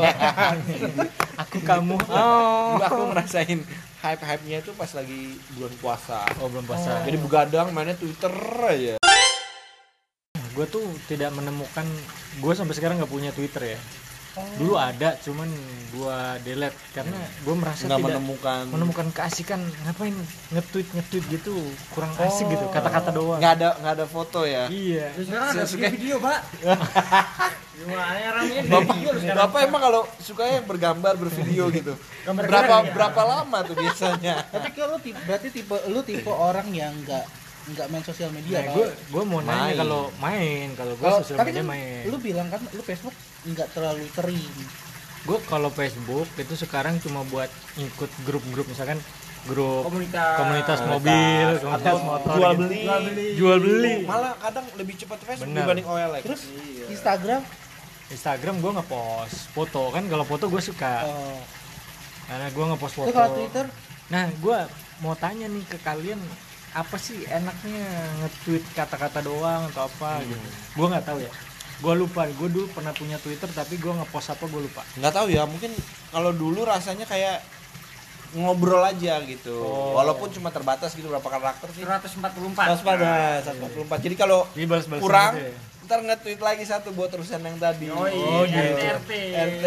aku 1.44 1.58
kamu 1.64 1.96
Dulu 1.98 2.84
aku 2.84 3.02
ngerasain 3.16 3.60
hype-hype-nya 4.06 4.58
itu 4.60 4.72
pas 4.72 4.88
lagi 4.90 5.22
bulan 5.52 5.74
puasa. 5.78 6.22
oh 6.38 6.48
belum 6.48 6.64
puasa. 6.64 7.02
Jadi 7.02 7.18
begadang 7.18 7.70
mainnya 7.70 7.94
Twitter 7.94 8.32
aja. 8.62 8.96
gue 10.56 10.66
tuh 10.66 10.80
tidak 11.06 11.30
menemukan 11.32 11.84
gue 12.38 12.54
sampai 12.54 12.72
sekarang 12.72 12.96
nggak 12.96 13.10
punya 13.10 13.32
Twitter 13.32 13.76
ya. 13.76 13.80
Dulu 14.56 14.76
ada 14.76 15.16
cuman 15.18 15.48
gue 15.90 16.18
delete 16.44 16.76
karena 16.92 17.16
gue 17.16 17.56
merasa 17.56 17.88
Nggak 17.88 17.98
tidak 17.98 18.12
menemukan. 18.14 18.62
menemukan 18.68 19.08
keasikan. 19.12 19.60
Ngapain 19.84 20.16
nge-tweet 20.52 20.88
nge-tweet 20.92 21.26
gitu? 21.30 21.56
Kurang 21.90 22.12
asik 22.16 22.48
gitu 22.48 22.68
kata-kata 22.68 23.12
doang. 23.12 23.40
Nggak 23.40 23.54
ada 23.58 23.70
nggak 23.80 23.94
ada 23.96 24.06
foto 24.06 24.44
ya. 24.44 24.68
iya. 24.68 25.12
Terus 25.16 25.28
sekarang 25.28 25.48
ada 25.50 25.64
Suka- 25.64 25.92
video, 25.92 26.16
Pak. 26.20 26.40
Ya 27.76 28.64
Bapak. 28.72 28.96
Bapak 29.36 29.60
emang 29.68 29.82
kalau 29.84 30.02
suka 30.24 30.48
yang 30.48 30.64
bergambar 30.64 31.20
bervideo 31.20 31.68
gitu. 31.76 31.94
Gambar 32.24 32.44
berapa 32.48 32.76
ya? 32.88 32.92
berapa 32.96 33.22
lama 33.28 33.58
tuh 33.68 33.76
biasanya? 33.76 34.36
Tapi 34.48 34.70
kalau 34.72 34.96
tipe, 35.04 35.20
berarti 35.28 35.48
tipe 35.52 35.76
lu 35.92 36.00
tipe 36.08 36.32
orang 36.32 36.72
yang 36.72 36.96
nggak 37.04 37.26
nggak 37.66 37.88
main 37.90 38.06
sosial 38.06 38.30
media 38.30 38.62
nah, 38.62 38.78
gue 38.78 38.88
gue 38.94 39.24
mau 39.26 39.42
nanya 39.42 39.74
kalau 39.82 40.14
main 40.22 40.70
kalau 40.78 40.94
gue 41.02 41.10
sosial 41.26 41.42
media 41.42 41.66
kan 41.66 41.74
main 41.74 42.06
lu 42.06 42.18
bilang 42.22 42.46
kan 42.54 42.62
lu 42.62 42.84
Facebook 42.86 43.16
nggak 43.42 43.74
terlalu 43.74 44.06
sering. 44.14 44.54
gue 45.26 45.38
kalau 45.50 45.74
Facebook 45.74 46.30
itu 46.38 46.54
sekarang 46.54 47.02
cuma 47.02 47.26
buat 47.26 47.50
ikut 47.82 48.12
grup-grup 48.22 48.70
misalkan 48.70 49.02
grup 49.50 49.90
Komunitas. 49.90 50.38
komunitas 50.38 50.80
mobil 50.86 51.48
komunitas 51.62 52.02
motor 52.06 52.34
jual 52.38 52.52
gitu. 52.54 52.62
beli. 52.62 52.82
Jual 52.86 53.02
beli. 53.02 53.28
jual 53.34 53.58
beli 53.62 53.94
Malah 54.06 54.34
kadang 54.42 54.66
lebih 54.78 54.94
cepat 55.02 55.20
Facebook 55.26 55.50
Benar. 55.50 55.66
dibanding 55.66 55.88
OLX. 55.90 56.22
Terus 56.26 56.42
Instagram 56.90 57.42
Instagram 58.14 58.62
gue 58.62 58.72
ngepost 58.78 59.50
foto 59.52 59.90
kan 59.90 60.06
kalau 60.06 60.26
foto 60.28 60.46
gue 60.46 60.62
suka 60.62 61.06
oh. 61.10 61.42
karena 62.30 62.48
gue 62.54 62.66
ngepost 62.74 62.96
foto 63.02 63.10
kalau 63.10 63.34
Twitter 63.34 63.66
nah 64.14 64.30
gue 64.30 64.58
mau 65.02 65.18
tanya 65.18 65.50
nih 65.50 65.66
ke 65.66 65.78
kalian 65.82 66.22
apa 66.76 66.96
sih 67.00 67.24
enaknya 67.26 67.88
nge-tweet 68.22 68.64
kata-kata 68.76 69.24
doang 69.24 69.72
atau 69.74 69.88
apa 69.90 70.22
Hmm. 70.22 70.30
gitu 70.30 70.48
gue 70.78 70.86
nggak 70.92 71.06
tahu 71.08 71.20
ya 71.24 71.32
gue 71.76 71.94
lupa 71.98 72.22
gue 72.30 72.50
dulu 72.52 72.68
pernah 72.72 72.94
punya 72.96 73.18
Twitter 73.20 73.50
tapi 73.52 73.76
gue 73.76 73.92
ngepost 73.92 74.32
apa 74.32 74.46
gue 74.48 74.62
lupa 74.64 74.86
nggak 74.96 75.14
tahu 75.16 75.28
ya 75.34 75.44
mungkin 75.50 75.72
kalau 76.14 76.32
dulu 76.32 76.64
rasanya 76.64 77.04
kayak 77.04 77.44
ngobrol 78.36 78.84
aja 78.84 79.24
gitu. 79.24 79.56
Oh. 79.64 79.96
Walaupun 79.96 80.28
cuma 80.28 80.52
terbatas 80.52 80.92
gitu 80.92 81.08
berapa 81.08 81.24
karakter 81.24 81.72
sih. 81.72 81.88
144 81.88 82.20
144. 82.84 83.00
Nah, 83.00 83.40
144. 83.40 84.04
Jadi 84.04 84.16
kalau 84.20 84.44
kurang 85.00 85.40
gitu 85.40 85.48
ya? 85.48 85.56
Ntar 85.86 86.02
nge-tweet 86.02 86.38
lagi 86.40 86.64
satu 86.64 86.90
buat 86.92 87.10
urusan 87.10 87.40
yang 87.40 87.56
tadi. 87.56 87.88
Oh, 87.88 88.04
iya, 88.04 88.26
Oh, 88.28 88.44
gitu. 88.44 88.82
RT 88.98 89.12
RT 89.32 89.66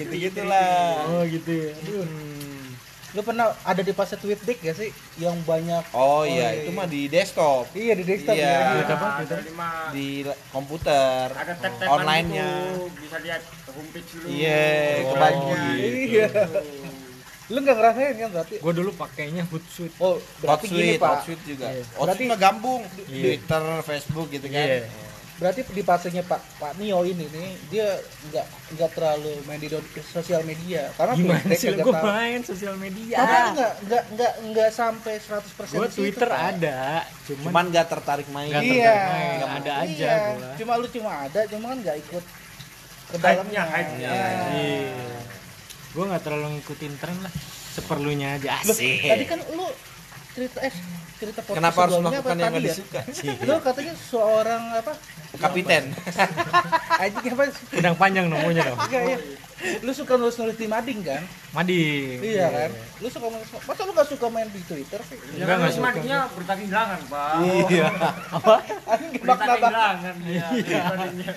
gitu-gitulah. 0.00 1.04
Oh 1.06 1.22
gitu 1.22 1.50
ya. 1.50 1.70
Aduh. 1.76 2.02
Hmm. 2.02 2.68
Lu 3.10 3.20
pernah 3.20 3.50
ada 3.60 3.82
di 3.82 3.90
fase 3.90 4.14
tweet 4.14 4.38
dick 4.40 4.58
gak 4.60 4.76
sih? 4.76 4.88
Yang 5.16 5.42
banyak 5.42 5.82
Oh 5.90 6.22
iya, 6.22 6.54
itu 6.56 6.70
mah 6.70 6.86
di 6.86 7.06
desktop, 7.06 7.66
Iya 7.72 7.92
di 7.92 8.04
desktop 8.04 8.32
Iya. 8.32 8.54
ya. 8.80 8.86
Apa? 8.88 9.08
lima 9.42 9.70
di 9.90 10.22
komputer, 10.48 11.26
ada 11.28 11.52
tab 11.52 11.74
taban 11.74 11.90
online-nya. 11.98 12.50
bisa 12.96 13.18
lihat 13.18 13.42
homepage 13.68 14.08
dulu 14.14 14.26
Iya, 14.30 14.70
Oh, 15.02 15.10
kebagi. 15.10 15.50
Iya. 16.06 16.28
Lu 17.50 17.58
nggak 17.58 17.76
ngerasain 17.76 18.14
kan 18.14 18.28
berarti? 18.30 18.54
Gue 18.56 18.72
dulu 18.72 18.90
pakainya 18.94 19.42
Hootsuite. 19.44 19.96
Oh, 19.98 20.14
berarti 20.38 20.66
gini 20.70 20.78
Hotsuite, 20.94 21.02
Pak. 21.02 21.10
Hotsuite 21.12 21.42
juga. 21.44 21.66
Iya. 21.66 21.82
Hotsuite 21.82 21.98
Berarti- 21.98 22.30
mah 22.30 22.38
gambung, 22.38 22.82
Iya. 23.02 23.22
Twitter, 23.26 23.64
Facebook 23.82 24.26
gitu 24.30 24.46
kan. 24.46 24.66
Iya. 24.70 24.86
Berarti 25.40 25.64
di 25.66 25.80
fasenya 25.80 26.20
Pak 26.20 26.60
Pak 26.60 26.72
Nio 26.76 27.00
ini 27.00 27.24
nih 27.24 27.48
dia 27.72 27.88
nggak 28.28 28.46
nggak 28.76 28.90
terlalu 28.92 29.32
main 29.42 29.56
di 29.56 29.72
sosial 30.04 30.44
media 30.44 30.92
karena 30.94 31.16
Gimana 31.16 31.48
sih 31.50 31.66
nggak 31.70 31.80
gue 31.80 31.94
tahu. 31.96 32.04
main 32.06 32.40
sosial 32.44 32.74
media? 32.76 33.16
Tapi 33.16 33.36
nggak 33.50 33.72
nggak 33.82 34.02
nggak 34.12 34.32
nggak 34.46 34.70
sampai 34.70 35.14
100% 35.16 35.40
Gue 35.72 35.80
di 35.80 35.88
situ, 35.88 35.96
Twitter 35.96 36.28
Pak. 36.28 36.40
ada, 36.54 36.80
cuman, 37.24 37.44
Cuman 37.46 37.64
gak 37.70 37.86
tertarik 37.88 38.28
main. 38.28 38.52
Nggak 38.52 38.62
Iya. 38.62 38.76
tertarik 38.84 39.08
main, 39.08 39.38
ada 39.56 39.72
aja 39.80 39.88
Iya. 39.88 40.14
gua. 40.30 40.50
Cuma 40.54 40.72
lu 40.76 40.86
cuma 40.86 41.10
ada, 41.24 41.40
cuma 41.48 41.66
kan 41.66 41.78
nggak 41.80 41.96
ikut 41.98 42.24
ke 43.06 43.16
dalamnya. 43.16 43.62
hype-nya. 43.66 44.10
Iya. 44.12 44.28
Iya. 44.52 45.18
Gue 45.90 46.04
nggak 46.04 46.22
terlalu 46.22 46.46
ngikutin 46.54 46.92
tren 46.96 47.16
lah, 47.18 47.32
seperlunya 47.72 48.28
aja 48.36 48.60
asik. 48.60 48.76
tadi 49.02 49.24
kan 49.24 49.40
lu 49.50 49.64
cerita 50.30 50.58
eh 50.60 50.74
cerita 51.16 51.40
podcast 51.40 51.58
Kenapa 51.58 51.78
harus 51.80 51.94
melakukan 51.98 52.32
yang 52.32 52.40
gak 52.40 52.52
tadi 52.52 52.60
ya? 52.60 52.70
disuka? 52.70 53.00
Lu 53.42 53.54
katanya 53.66 53.94
seorang 54.00 54.62
apa? 54.74 54.92
Kapiten. 55.32 55.84
Anjing 57.02 57.26
apa? 57.30 57.42
sih? 57.46 57.64
Udang 57.76 57.96
panjang 57.96 58.26
nomornya 58.26 58.62
dong. 58.64 58.78
Enggak 58.80 59.02
ya. 59.06 59.18
Lu 59.84 59.92
suka 59.92 60.16
nulis-nulis 60.16 60.56
di 60.56 60.64
mading 60.64 61.00
kan? 61.02 61.20
Mading. 61.52 62.16
Iya 62.18 62.46
kan? 62.48 62.70
Lu 62.96 63.06
suka 63.06 63.26
nulis 63.28 63.44
Masa 63.60 63.80
lu 63.82 63.92
gak 63.92 64.08
suka 64.08 64.26
main 64.26 64.48
di 64.48 64.62
Twitter 64.62 65.00
sih? 65.04 65.18
ya 65.18 65.28
Enggak, 65.36 65.46
kan 65.46 65.56
nggak 65.58 65.68
suka. 65.68 65.78
semadiknya 65.84 66.18
berita 66.32 66.54
kehilangan 66.56 67.00
pak 67.06 67.32
Iya. 67.68 67.86
Apa? 68.32 68.54
Anjing 68.88 69.12
berita 69.20 69.44
kehilangan 69.44 70.14
dia 70.20 70.46
semadiknya. 70.56 71.30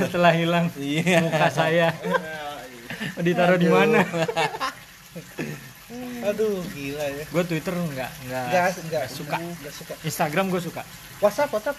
Setelah 0.00 0.32
hilang 0.32 0.66
Iya. 0.74 1.18
muka 1.20 1.48
saya 1.48 1.88
ditaruh 3.18 3.58
di 3.58 3.68
mana? 3.68 4.00
Aduh, 6.24 6.62
gila 6.68 7.04
ya. 7.04 7.24
Gue 7.26 7.42
Twitter 7.44 7.72
nggak 7.72 8.10
nggak 8.24 8.44
Enggak, 8.46 8.66
enggak 8.80 9.04
suka. 9.08 9.36
Enggak 9.36 9.72
suka. 9.72 9.94
Instagram 10.02 10.46
gue 10.48 10.60
suka. 10.60 10.82
WhatsApp, 11.18 11.50
WhatsApp. 11.50 11.78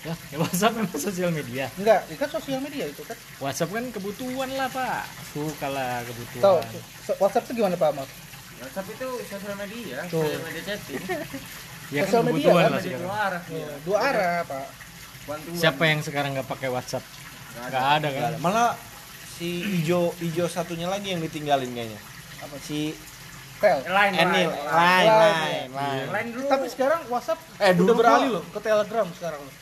Ya, 0.00 0.14
ya 0.28 0.38
WhatsApp 0.38 0.72
memang 0.74 1.00
sosial 1.06 1.30
media. 1.30 1.66
Enggak, 1.74 2.06
itu 2.06 2.16
kan 2.16 2.30
sosial 2.30 2.60
media 2.60 2.84
itu 2.84 3.02
kan. 3.02 3.16
WhatsApp 3.38 3.70
kan 3.70 3.84
kebutuhan 3.90 4.48
lah 4.50 4.68
pak. 4.68 5.02
Suka 5.28 5.66
lah 5.66 6.00
kebutuhan. 6.02 6.42
Tahu 6.42 6.56
so- 7.04 7.18
WhatsApp 7.18 7.44
itu 7.44 7.52
gimana 7.56 7.74
Pak 7.74 7.88
Ahmad? 7.90 8.08
WhatsApp 8.58 8.88
itu 8.88 9.08
sosial 9.24 9.54
media 9.56 9.96
Tuh. 10.06 10.18
sosial 10.20 10.42
media 10.42 10.62
chatting 10.64 10.98
Ya 11.94 12.02
kan 12.02 12.10
sosial 12.10 12.22
media 12.24 12.34
kebutuhan 12.42 12.58
kan, 12.58 12.68
lah 12.68 12.74
media 12.74 12.84
sekarang. 12.84 13.02
dua 13.02 13.16
arah 13.20 13.42
Iya, 13.48 13.68
Dua 13.80 13.98
arah, 14.00 14.36
Pak. 14.44 14.66
bantuan 15.24 15.54
Siapa 15.56 15.82
yang 15.84 16.00
sekarang 16.00 16.30
nggak 16.34 16.48
pakai 16.48 16.68
WhatsApp? 16.68 17.04
Nggak 17.04 17.66
Nggak 17.68 17.84
ada 17.84 17.96
Nggak 17.98 18.12
kan? 18.14 18.28
ada. 18.28 18.38
Malah 18.40 18.68
si 19.30 19.48
ijo 19.76 20.00
ijo 20.18 20.44
satunya 20.46 20.86
lagi 20.86 21.08
yang 21.08 21.20
ditinggalin 21.20 21.70
kayaknya. 21.70 22.00
Apa? 22.40 22.54
Si 22.58 22.94
Lain 23.58 23.82
lain, 23.84 24.14
Lain. 24.14 24.48
lain, 24.68 25.68
lain. 25.68 26.06
lain 26.08 26.26
dulu 26.30 26.46
Tapi 26.46 26.66
sekarang 26.68 27.00
WhatsApp 27.06 27.38
Eh, 27.58 27.74
udah 27.74 27.94
beralih 27.94 28.28
loh 28.30 28.42
ke 28.46 28.58
Telegram 28.60 29.06
sekarang 29.10 29.40
loh. 29.40 29.54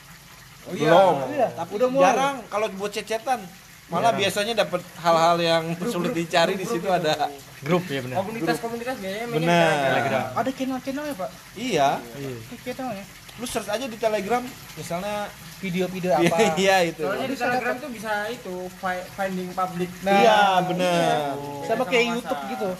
oh 0.66 0.72
iya 0.72 0.84
Belum. 0.86 1.14
Iya, 1.30 1.48
Tapi 1.54 1.70
udah 1.74 1.88
mulai. 1.88 2.04
jarang 2.06 2.36
kalau 2.46 2.66
buat 2.74 2.92
cecetan. 2.92 3.40
Malah 3.86 4.12
biasanya 4.12 4.54
dapat 4.58 4.82
hal-hal 4.98 5.36
yang 5.38 5.64
sulit 5.86 6.10
dicari 6.10 6.54
di 6.54 6.66
situ 6.66 6.84
ada. 6.84 7.30
Grup 7.58 7.86
ya 7.86 8.02
benar. 8.02 8.18
komunitas-komunitas 8.18 8.98
biasanya 8.98 9.26
mainnya 9.26 9.46
Benar. 9.46 9.78
Telegram. 9.80 10.24
Ada 10.34 10.50
channel-channelnya, 10.52 11.14
Pak. 11.14 11.30
Iya. 11.54 11.88
Iya. 12.12 12.34
Ada 12.42 12.72
channelnya. 12.74 13.04
Lu 13.36 13.44
search 13.44 13.68
aja 13.68 13.84
di 13.84 13.96
Telegram 13.96 14.42
misalnya 14.74 15.30
Video-video 15.56 16.12
apa? 16.12 16.36
Iya 16.54 16.76
itu. 16.84 17.00
soalnya 17.00 17.26
di 17.26 17.38
telegram 17.38 17.74
tuh 17.78 17.88
bisa 17.88 18.12
itu 18.28 18.54
fi- 18.76 19.06
finding 19.14 19.48
public 19.50 19.88
Nah, 20.02 20.12
Iya, 20.12 20.40
bener. 20.68 21.16
Sama 21.62 21.64
Sama 21.64 21.84
kayak. 21.86 22.06
YouTube 22.12 22.42
gitu. 22.50 22.70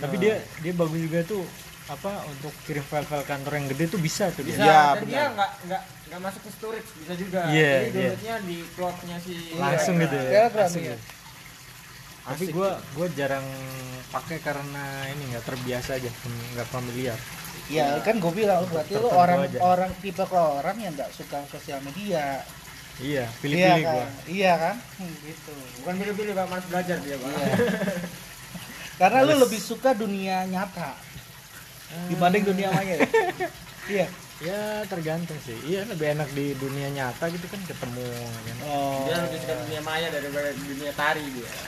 Tapi 0.00 0.16
dia 0.16 0.34
dia 0.60 0.72
bagus 0.72 1.00
juga 1.00 1.20
tuh 1.22 1.42
apa 1.90 2.22
untuk 2.30 2.54
kirim 2.64 2.86
file-file 2.86 3.26
kantor 3.26 3.52
yang 3.58 3.66
gede 3.66 3.84
tuh 3.90 3.98
bisa 3.98 4.30
tuh 4.30 4.46
bisa 4.46 4.62
dia. 4.62 4.66
Iya, 4.66 4.78
dan 4.78 4.94
benar. 4.94 5.10
dia 5.10 5.24
nggak 5.34 5.50
nggak 5.66 5.82
nggak 6.06 6.20
masuk 6.22 6.42
ke 6.46 6.50
storage 6.54 6.88
bisa 7.02 7.12
juga 7.18 7.38
Iya, 7.46 7.50
jadi 7.50 7.74
iya. 7.74 7.90
downloadnya 7.90 8.34
di 8.46 8.56
cloudnya 8.78 9.16
si 9.18 9.34
Langsung 9.58 9.94
gitu 9.98 10.16
ya. 10.16 10.46
Asik 10.48 10.82
iya. 10.82 10.94
ya. 10.94 10.96
Tapi 12.20 12.44
gue 12.46 12.70
gue 12.94 13.06
jarang 13.18 13.46
pakai 14.10 14.38
karena 14.38 14.84
ini 15.10 15.22
nggak 15.34 15.44
terbiasa 15.46 15.98
aja, 15.98 16.10
nggak 16.54 16.68
familiar. 16.70 17.18
Ya 17.66 17.98
kan 18.02 18.18
gue 18.18 18.32
bilang 18.34 18.66
berarti 18.66 18.94
lu 18.94 19.10
orang 19.10 19.46
aja. 19.46 19.58
orang 19.62 19.90
tipe 19.98 20.22
ke 20.22 20.38
orang 20.38 20.76
yang 20.78 20.92
nggak 20.94 21.10
suka 21.10 21.42
sosial 21.50 21.82
media. 21.82 22.42
Iya, 23.00 23.24
Iya 23.24 23.24
pilih-pilih 23.40 23.82
kan? 23.82 23.94
gue. 23.96 24.06
Iya 24.30 24.52
kan? 24.54 24.76
Hmm, 25.00 25.14
gitu. 25.24 25.52
bukan 25.80 25.94
pilih-pilih 25.96 26.32
pak 26.36 26.46
mas 26.46 26.64
belajar 26.68 26.96
dia 27.00 27.16
pak 27.16 27.30
Iya. 27.32 27.54
Karena 29.00 29.24
lu 29.24 29.34
lebih 29.40 29.56
suka 29.56 29.96
dunia 29.96 30.44
nyata 30.44 30.92
dibanding 32.06 32.44
dunia 32.46 32.68
maya. 32.70 33.00
ya? 33.00 33.08
iya. 33.96 34.06
Ya 34.40 34.60
tergantung 34.88 35.36
sih. 35.44 35.56
Iya 35.68 35.84
lebih 35.84 36.16
enak 36.16 36.28
di 36.32 36.56
dunia 36.56 36.88
nyata 36.88 37.28
gitu 37.28 37.44
kan 37.48 37.60
ketemu 37.64 38.08
kan. 38.44 38.56
Oh. 38.64 39.04
dia 39.04 39.20
lebih 39.20 39.38
suka 39.40 39.54
dunia 39.64 39.80
maya 39.80 40.08
daripada 40.08 40.48
dunia 40.54 40.92
tari 40.96 41.24
dia 41.28 41.50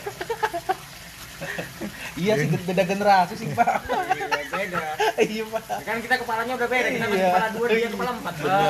Iya 2.22 2.32
sih 2.38 2.48
beda 2.48 2.84
generasi 2.86 3.34
sih 3.34 3.48
pak. 3.50 3.82
Iya, 4.14 4.24
beda 4.56 4.84
Iya 5.20 5.44
pak. 5.52 5.64
Ya 5.68 5.84
kan 5.84 5.96
kita 6.00 6.14
kepalanya 6.22 6.52
udah 6.54 6.68
beda 6.70 6.88
kita 6.92 7.06
Iya. 7.12 7.28
kepala 7.28 7.48
dua 7.50 7.66
dia 7.72 7.88
kepala 7.90 8.10
empat 8.14 8.34
Pak. 8.36 8.60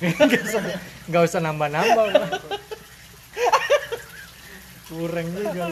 Bener. 0.00 0.26
Nggak 0.26 0.42
usah 0.46 0.60
nggak 1.10 1.22
usah 1.28 1.40
nambah-nambah. 1.44 2.04
Pak. 2.10 2.30
Kurang 4.88 5.26
juga. 5.34 5.64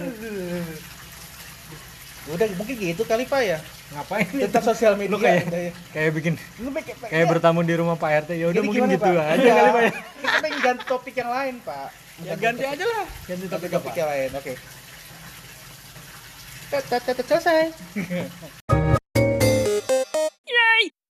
Udah 2.28 2.46
mungkin 2.60 2.76
gitu 2.76 3.02
kali 3.08 3.24
pak 3.24 3.40
ya. 3.40 3.58
Ngapain 3.96 4.26
Tentang 4.28 4.64
sosial 4.64 4.92
media. 5.00 5.12
Lu 5.12 5.18
kayak 5.18 5.48
ya. 5.48 5.72
kayak 5.96 6.10
bikin 6.12 6.32
Lu 6.60 6.68
kayak, 6.72 6.96
kayak 7.08 7.26
bertamu 7.32 7.64
di 7.64 7.74
rumah 7.76 7.96
Pak 7.96 8.28
RT 8.28 8.30
ya 8.36 8.46
udah 8.52 8.62
mungkin 8.62 8.84
gimana, 8.84 8.94
gitu 9.00 9.08
Pak? 9.08 9.26
aja 9.32 9.40
Iya. 9.40 9.54
kali 9.56 9.70
Pak 9.72 9.82
ya. 9.82 9.92
Kita 9.96 10.36
pengen 10.44 10.58
ganti 10.60 10.84
topik 10.84 11.14
yang 11.16 11.30
lain 11.32 11.54
pak. 11.64 11.88
Ya 12.26 12.34
ganti 12.34 12.64
aja 12.66 12.84
lah. 12.84 13.06
Ganti 13.24 13.46
topik 13.48 13.68
topik 13.72 13.92
apa? 13.94 14.00
yang 14.00 14.08
lain. 14.12 14.30
Oke. 14.36 14.52
Tet, 16.68 17.24
Selesai. 17.24 17.72